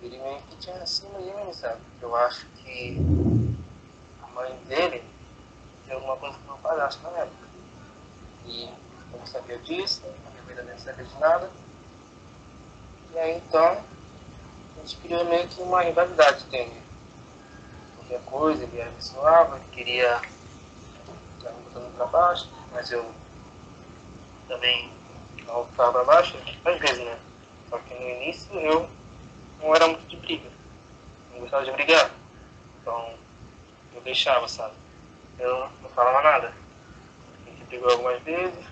[0.06, 1.80] ele meio que tinha de mim, sabe?
[2.00, 2.98] Eu acho que
[4.22, 5.02] a mãe dele
[5.86, 7.48] deu alguma coisa pro meu padrasto na época.
[8.46, 8.68] E
[9.12, 11.50] eu não sabia disso, a minha vida nem sabia de nada.
[13.12, 13.64] E aí então,
[14.76, 16.84] a gente criou meio que uma rivalidade, entende?
[18.04, 20.20] qualquer coisa, ele me zoava, ele queria
[21.38, 23.04] ficar me botando pra baixo, mas eu
[24.46, 24.92] também
[25.46, 27.18] não ficava pra baixo, às vezes, né?
[27.70, 28.88] Só que no início eu
[29.64, 30.50] não era muito de briga,
[31.32, 32.10] não gostava de brigar,
[32.80, 33.14] então
[33.94, 34.74] eu deixava, sabe?
[35.38, 36.52] Eu não falava nada.
[37.46, 38.62] A gente brigou algumas vezes,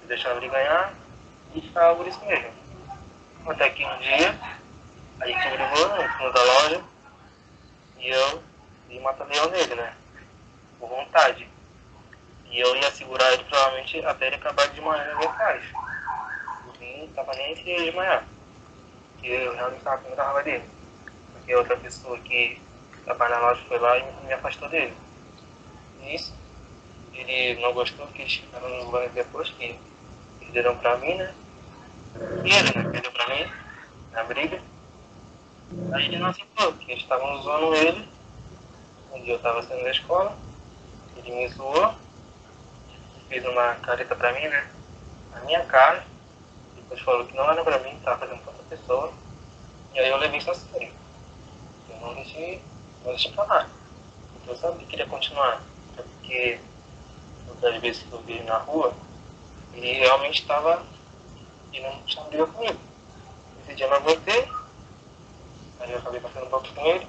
[0.00, 0.94] eu deixava ele ganhar,
[1.54, 2.50] E ficava por isso mesmo.
[3.46, 4.34] Até que um dia,
[5.20, 6.14] a gente brigou, né?
[6.18, 6.84] Fomos da loja.
[7.98, 8.42] E eu
[8.88, 9.94] e matar leão nele, né?
[10.80, 11.48] Por vontade.
[12.46, 15.62] E eu ia segurar ele provavelmente até ele acabar de manhã na minha casa.
[16.80, 18.24] Não tava nem se desmaiar.
[19.24, 20.64] Porque eu realmente tava com muita raiva dele.
[21.32, 22.60] Porque outra pessoa que
[23.06, 24.94] trabalha na loja foi lá e me afastou dele.
[26.02, 26.34] Nisso,
[27.14, 29.80] ele não gostou que eles ficaram no banho depois que
[30.38, 31.34] perderam pra mim, né?
[32.44, 32.86] E ele, né?
[32.92, 33.50] Perdeu pra mim
[34.12, 34.60] na briga.
[35.92, 38.06] Aí ele não aceitou, porque eles estavam zoando ele.
[39.10, 40.36] Um dia eu tava saindo da escola,
[41.16, 41.94] ele me zoou,
[43.30, 44.68] fez uma careta pra mim, né?
[45.32, 46.04] Na minha cara.
[46.84, 49.12] Depois falou que não era pra mim, tava fazendo pra outra pessoa.
[49.94, 50.92] E aí eu levei isso a sério.
[51.88, 52.62] Eu não deixei,
[53.04, 53.68] não deixei pra lá.
[54.46, 55.62] Eu sabia que queria continuar.
[55.96, 56.60] É porque
[57.48, 58.94] outras vezes que eu vi na rua,
[59.72, 60.82] ele realmente estava
[61.72, 62.78] e não tinha briga comigo.
[63.62, 64.48] Esse dia eu não aguentei,
[65.80, 67.06] aí eu acabei passando um pouco com ele,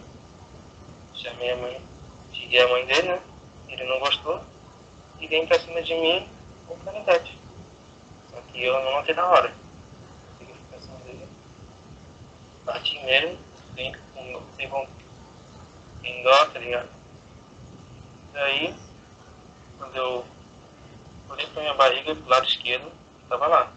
[1.14, 1.82] chamei a mãe,
[2.34, 3.22] xinguei a mãe dele, né?
[3.68, 4.42] Ele não gostou
[5.20, 6.30] e veio pra cima de mim
[6.68, 7.38] com canivete.
[8.32, 9.54] Só que eu não notei na hora.
[10.40, 11.28] Fiquei pra cima dele,
[13.06, 13.40] nele,
[13.76, 14.42] sem, sem,
[16.02, 16.90] sem dó, tá ligado?
[18.34, 18.76] Daí,
[19.78, 20.26] quando eu
[21.30, 22.92] olhei pra minha barriga, pro lado esquerdo,
[23.30, 23.72] tava lá,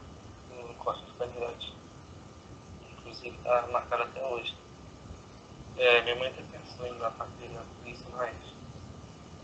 [0.51, 1.75] no corte do canivete.
[2.99, 4.57] Inclusive tá marcado até hoje.
[5.77, 8.37] É, minha mãe até pensou em dar parte dele na polícia, mas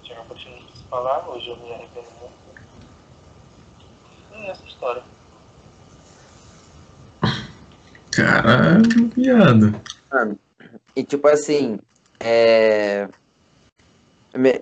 [0.02, 2.34] tinha uma oportunidade de se falar, hoje eu me arrependo muito.
[4.32, 5.02] E é essa história.
[8.16, 9.80] Caralho, viado.
[10.12, 10.38] Mano,
[10.94, 11.78] e tipo assim,
[12.20, 13.08] é...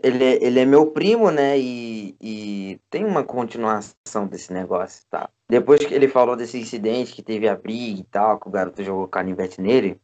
[0.02, 1.58] ele, é- ele é meu primo, né?
[1.58, 5.28] E, e tem uma continuação desse negócio, tá?
[5.48, 8.82] Depois que ele falou desse incidente que teve a briga e tal, que o garoto
[8.82, 10.00] jogou canivete nele,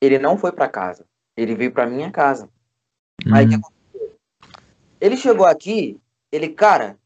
[0.00, 1.04] ele não foi pra casa.
[1.36, 2.48] Ele veio pra minha casa.
[3.32, 4.16] Aí o que Hum, aconteceu?
[5.00, 6.98] Ele chegou aqui, ele, cara,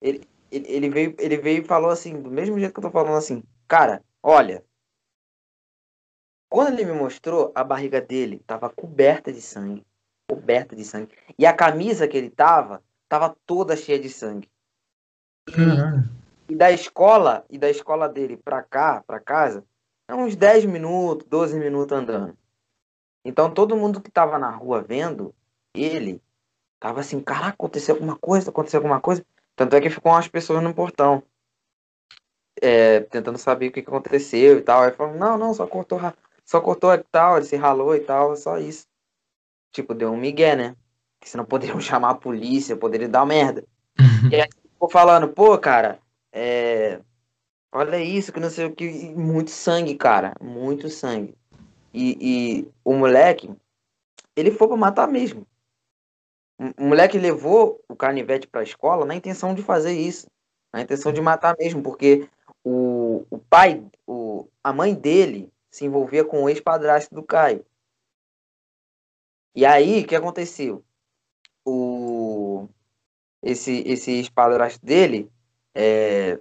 [0.00, 2.90] ele, ele, ele veio, ele veio e falou assim, do mesmo jeito que eu tô
[2.90, 4.62] falando assim, cara, olha.
[6.48, 9.84] Quando ele me mostrou, a barriga dele tava coberta de sangue.
[10.28, 11.14] Coberta de sangue.
[11.38, 14.48] E a camisa que ele tava, tava toda cheia de sangue.
[15.52, 16.08] caralho.
[16.48, 19.64] E da escola, e da escola dele pra cá, pra casa,
[20.08, 22.36] é uns 10 minutos, 12 minutos andando.
[23.24, 25.34] Então todo mundo que tava na rua vendo
[25.74, 26.22] ele,
[26.78, 29.26] tava assim, caraca, aconteceu alguma coisa, aconteceu alguma coisa.
[29.56, 31.22] Tanto é que ficou umas pessoas no portão.
[32.62, 34.82] é, tentando saber o que que aconteceu e tal.
[34.82, 35.98] Aí falou, não, não, só cortou,
[36.46, 38.86] só cortou e tal, ele se ralou e tal, só isso.
[39.72, 40.76] Tipo, deu um migué, né?
[41.20, 43.64] Que senão poderiam chamar a polícia, poderia dar merda.
[44.30, 45.98] E aí ficou falando, pô, cara,
[46.32, 47.00] é...
[47.72, 48.84] olha isso, que não sei o que.
[48.84, 50.34] e Muito sangue, cara.
[50.40, 51.34] Muito sangue.
[51.92, 53.50] E, e o moleque,
[54.34, 55.46] ele foi pra matar mesmo.
[56.78, 60.26] O moleque levou o canivete pra escola na intenção de fazer isso.
[60.72, 62.28] Na intenção de matar mesmo, porque
[62.64, 67.62] o, o pai, o, a mãe dele se envolvia com o ex-padrasto do Caio.
[69.54, 70.82] E aí, o que aconteceu?
[71.66, 72.66] O,
[73.42, 75.30] esse, esse ex-padrasto dele
[75.74, 76.40] é,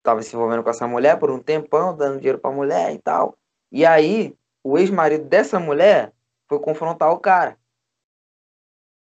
[0.00, 3.36] tava se envolvendo com essa mulher por um tempão, dando dinheiro pra mulher e tal.
[3.72, 4.32] E aí,
[4.62, 6.12] o ex-marido dessa mulher
[6.48, 7.58] foi confrontar o cara.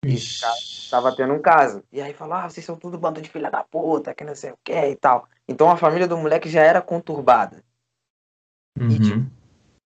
[0.04, 0.90] Ixi.
[0.90, 1.84] Tava tendo um caso.
[1.92, 4.54] E aí falou, ah, vocês são tudo bando de filha da puta, que não sei
[4.54, 5.28] o que e tal.
[5.48, 7.64] Então a família do moleque já era conturbada.
[8.80, 9.30] Uhum.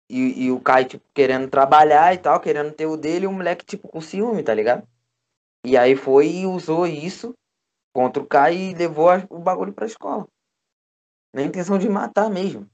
[0.09, 3.31] E, e o Caio, tipo, querendo trabalhar e tal, querendo ter o dele, e o
[3.31, 4.87] moleque, tipo, com ciúme, tá ligado?
[5.63, 7.33] E aí foi e usou isso
[7.93, 10.27] contra o Caio e levou a- o bagulho pra escola.
[11.33, 12.67] Na intenção de matar mesmo,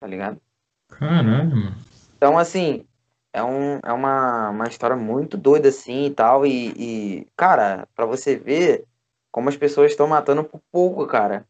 [0.00, 0.40] tá ligado?
[0.88, 1.76] Caralho, mano.
[2.16, 2.86] Então, assim,
[3.32, 6.46] é, um, é uma, uma história muito doida, assim, e tal.
[6.46, 8.84] E, e, cara, pra você ver
[9.32, 11.46] como as pessoas estão matando por pouco, cara.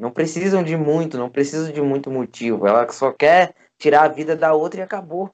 [0.00, 2.66] Não precisam de muito, não precisam de muito motivo.
[2.66, 5.30] Ela só quer tirar a vida da outra e acabou.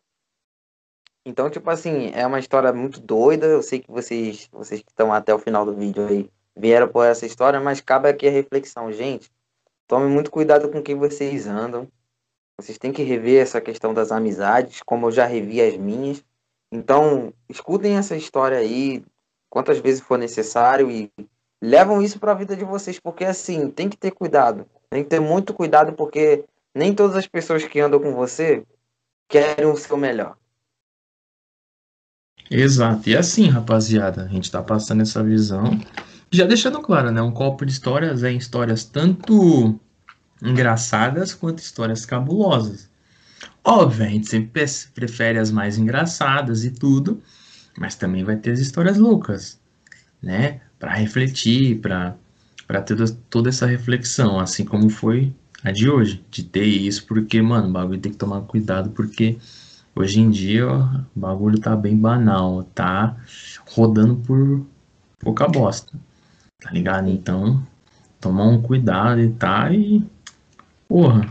[1.24, 3.46] Então, tipo assim, é uma história muito doida.
[3.46, 7.06] Eu sei que vocês, vocês que estão até o final do vídeo aí vieram por
[7.06, 9.30] essa história, mas cabe aqui a reflexão, gente.
[9.86, 11.86] Tome muito cuidado com quem vocês andam.
[12.60, 16.24] Vocês têm que rever essa questão das amizades, como eu já revi as minhas.
[16.72, 19.04] Então, escutem essa história aí
[19.48, 21.08] quantas vezes for necessário e
[21.62, 24.66] levam isso para a vida de vocês, porque assim, tem que ter cuidado.
[24.90, 26.44] Tem que ter muito cuidado, porque
[26.74, 28.64] nem todas as pessoas que andam com você
[29.28, 30.36] querem o seu melhor.
[32.50, 33.08] Exato.
[33.08, 35.80] E assim, rapaziada, a gente tá passando essa visão.
[36.30, 37.20] Já deixando claro, né?
[37.22, 39.78] Um copo de histórias é histórias tanto
[40.42, 42.88] engraçadas quanto histórias cabulosas.
[43.64, 47.20] Óbvio, a gente sempre prefere as mais engraçadas e tudo,
[47.76, 49.60] mas também vai ter as histórias loucas,
[50.22, 50.60] né?
[50.78, 52.14] Para refletir, para
[52.84, 52.96] ter
[53.30, 55.32] toda- essa reflexão, assim como foi
[55.64, 59.38] a de hoje, de ter isso, porque, mano, o bagulho tem que tomar cuidado, porque
[59.94, 63.16] hoje em dia ó, o bagulho tá bem banal, tá
[63.70, 64.66] rodando por
[65.18, 65.98] pouca bosta,
[66.60, 67.08] tá ligado?
[67.08, 67.66] Então,
[68.20, 70.02] tomar um cuidado e tá, e,
[70.88, 71.26] porra,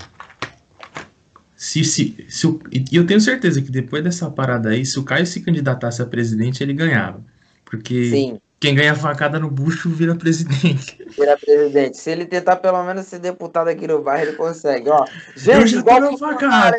[1.55, 5.25] se, se, se e eu tenho certeza que depois dessa parada aí, se o Caio
[5.25, 7.23] se candidatasse a presidente, ele ganhava,
[7.63, 10.97] porque Sim, quem ganha facada no bucho vira presidente.
[11.17, 11.97] virar presidente.
[11.97, 14.89] Se ele tentar pelo menos ser deputado aqui no bairro, ele consegue.
[14.89, 16.77] Ó, Eu gente, já igual facada.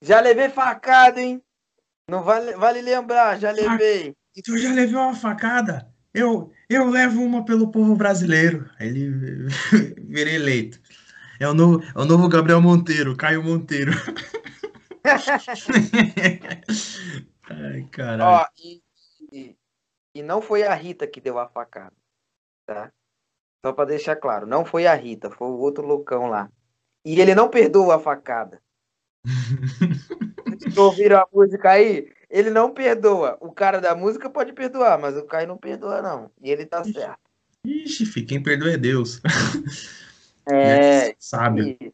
[0.00, 1.42] Já levei facada, hein?
[2.08, 4.14] Não vale, vale lembrar, já levei.
[4.46, 5.88] Eu já levei uma facada.
[6.14, 8.68] Eu, eu levo uma pelo povo brasileiro.
[8.78, 9.48] Aí ele
[10.08, 10.80] vira eleito.
[11.38, 13.92] É o novo, é o novo Gabriel Monteiro, Caio Monteiro.
[17.50, 18.22] Ai, caralho.
[18.22, 18.81] Ó, e,
[20.14, 21.94] e não foi a Rita que deu a facada,
[22.66, 22.92] tá?
[23.64, 26.50] Só pra deixar claro, não foi a Rita, foi o outro loucão lá.
[27.04, 28.60] E ele não perdoa a facada.
[29.24, 32.08] Vocês ouviram a música aí?
[32.28, 33.36] Ele não perdoa.
[33.40, 36.30] O cara da música pode perdoar, mas o Caio não perdoa, não.
[36.40, 37.18] E ele tá certo.
[37.64, 39.20] Ixi, fi, quem perdoa é Deus.
[40.50, 41.14] É.
[41.20, 41.76] Sábio.
[41.80, 41.92] e-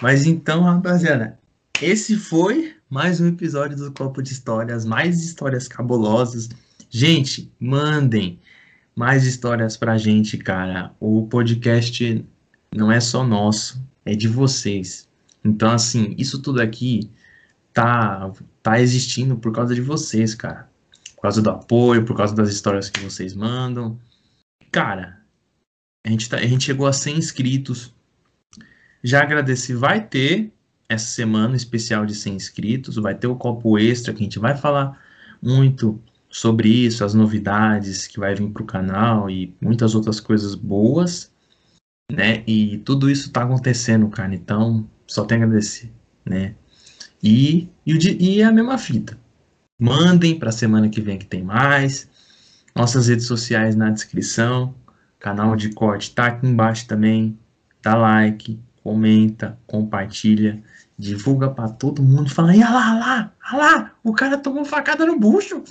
[0.00, 1.38] Mas então, rapaziada,
[1.82, 6.48] esse foi mais um episódio do Copo de Histórias, mais histórias cabulosas.
[6.90, 8.40] Gente, mandem
[8.96, 10.92] mais histórias pra gente, cara.
[10.98, 12.26] O podcast
[12.74, 15.08] não é só nosso, é de vocês.
[15.44, 17.08] Então, assim, isso tudo aqui
[17.72, 20.68] tá, tá existindo por causa de vocês, cara.
[21.14, 23.96] Por causa do apoio, por causa das histórias que vocês mandam.
[24.72, 25.20] Cara,
[26.04, 27.94] a gente, tá, a gente chegou a 100 inscritos.
[29.02, 29.74] Já agradeci.
[29.74, 30.52] Vai ter
[30.88, 32.96] essa semana especial de 100 inscritos.
[32.96, 35.00] Vai ter o copo extra que a gente vai falar
[35.40, 40.54] muito sobre isso, as novidades que vai vir para o canal e muitas outras coisas
[40.54, 41.32] boas,
[42.10, 42.44] né?
[42.46, 44.34] E tudo isso tá acontecendo, cara.
[44.34, 45.92] Então, só tenho a agradecer,
[46.24, 46.54] né?
[47.22, 49.18] E, e, e é a mesma fita.
[49.78, 52.08] Mandem para a semana que vem que tem mais.
[52.74, 54.74] Nossas redes sociais na descrição.
[55.18, 57.38] Canal de corte tá aqui embaixo também.
[57.82, 60.62] Dá like, comenta, compartilha,
[60.98, 62.30] divulga para todo mundo.
[62.30, 65.64] Fala olha lá, olha lá, olha lá, o cara tomou facada no bucho.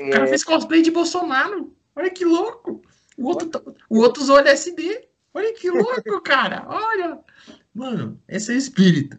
[0.00, 1.74] O cara É, fez cosplay de Bolsonaro.
[1.94, 2.82] Olha que louco.
[3.16, 5.08] O outro, tá- o outro usou LSD.
[5.34, 6.64] Olha que louco, cara.
[6.68, 7.18] Olha.
[7.74, 9.18] Mano, esse é o espírito.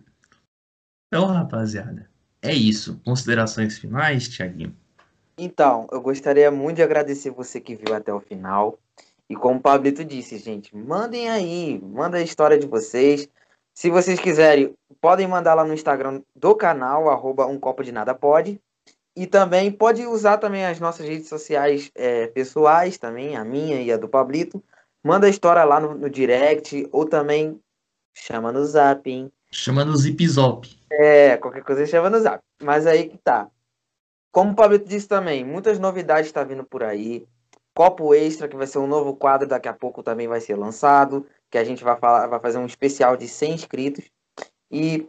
[1.07, 2.09] Então, rapaziada,
[2.41, 2.99] é isso.
[3.05, 4.75] Considerações finais, Thiaguinho?
[5.37, 8.79] Então, eu gostaria muito de agradecer você que viu até o final.
[9.29, 13.27] E como o Pablito disse, gente, mandem aí, manda a história de vocês.
[13.73, 18.13] Se vocês quiserem, podem mandar lá no Instagram do canal, arroba um copo de nada
[18.13, 18.61] pode.
[19.15, 23.91] E também pode usar também as nossas redes sociais é, pessoais, também, a minha e
[23.91, 24.63] a do Pablito.
[25.03, 27.59] Manda a história lá no, no direct, ou também
[28.13, 29.31] chama no zap, hein?
[29.51, 30.67] Chama no Zip Zop.
[30.91, 32.43] É, qualquer coisa chama no zap.
[32.61, 33.49] Mas aí que tá.
[34.31, 37.27] Como o Pablito disse também, muitas novidades tá vindo por aí.
[37.75, 41.27] Copo Extra, que vai ser um novo quadro, daqui a pouco também vai ser lançado.
[41.51, 44.05] Que a gente vai, falar, vai fazer um especial de 100 inscritos.
[44.71, 45.07] E,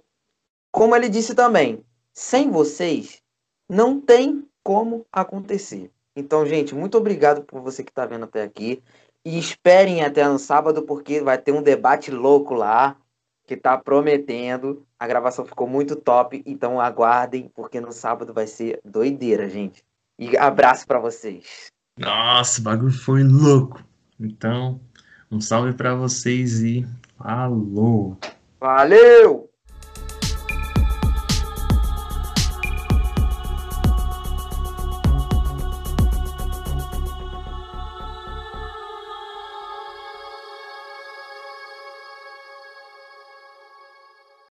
[0.70, 1.82] como ele disse também,
[2.12, 3.22] sem vocês,
[3.68, 5.90] não tem como acontecer.
[6.16, 8.82] Então, gente, muito obrigado por você que tá vendo até aqui.
[9.24, 12.96] E esperem até no sábado, porque vai ter um debate louco lá
[13.46, 14.86] que tá prometendo.
[14.98, 19.82] A gravação ficou muito top, então aguardem, porque no sábado vai ser doideira, gente.
[20.18, 21.66] E abraço pra vocês.
[21.98, 23.82] Nossa, o bagulho foi louco.
[24.18, 24.80] Então,
[25.30, 26.86] um salve pra vocês e
[27.18, 28.16] falou.
[28.60, 29.53] Valeu!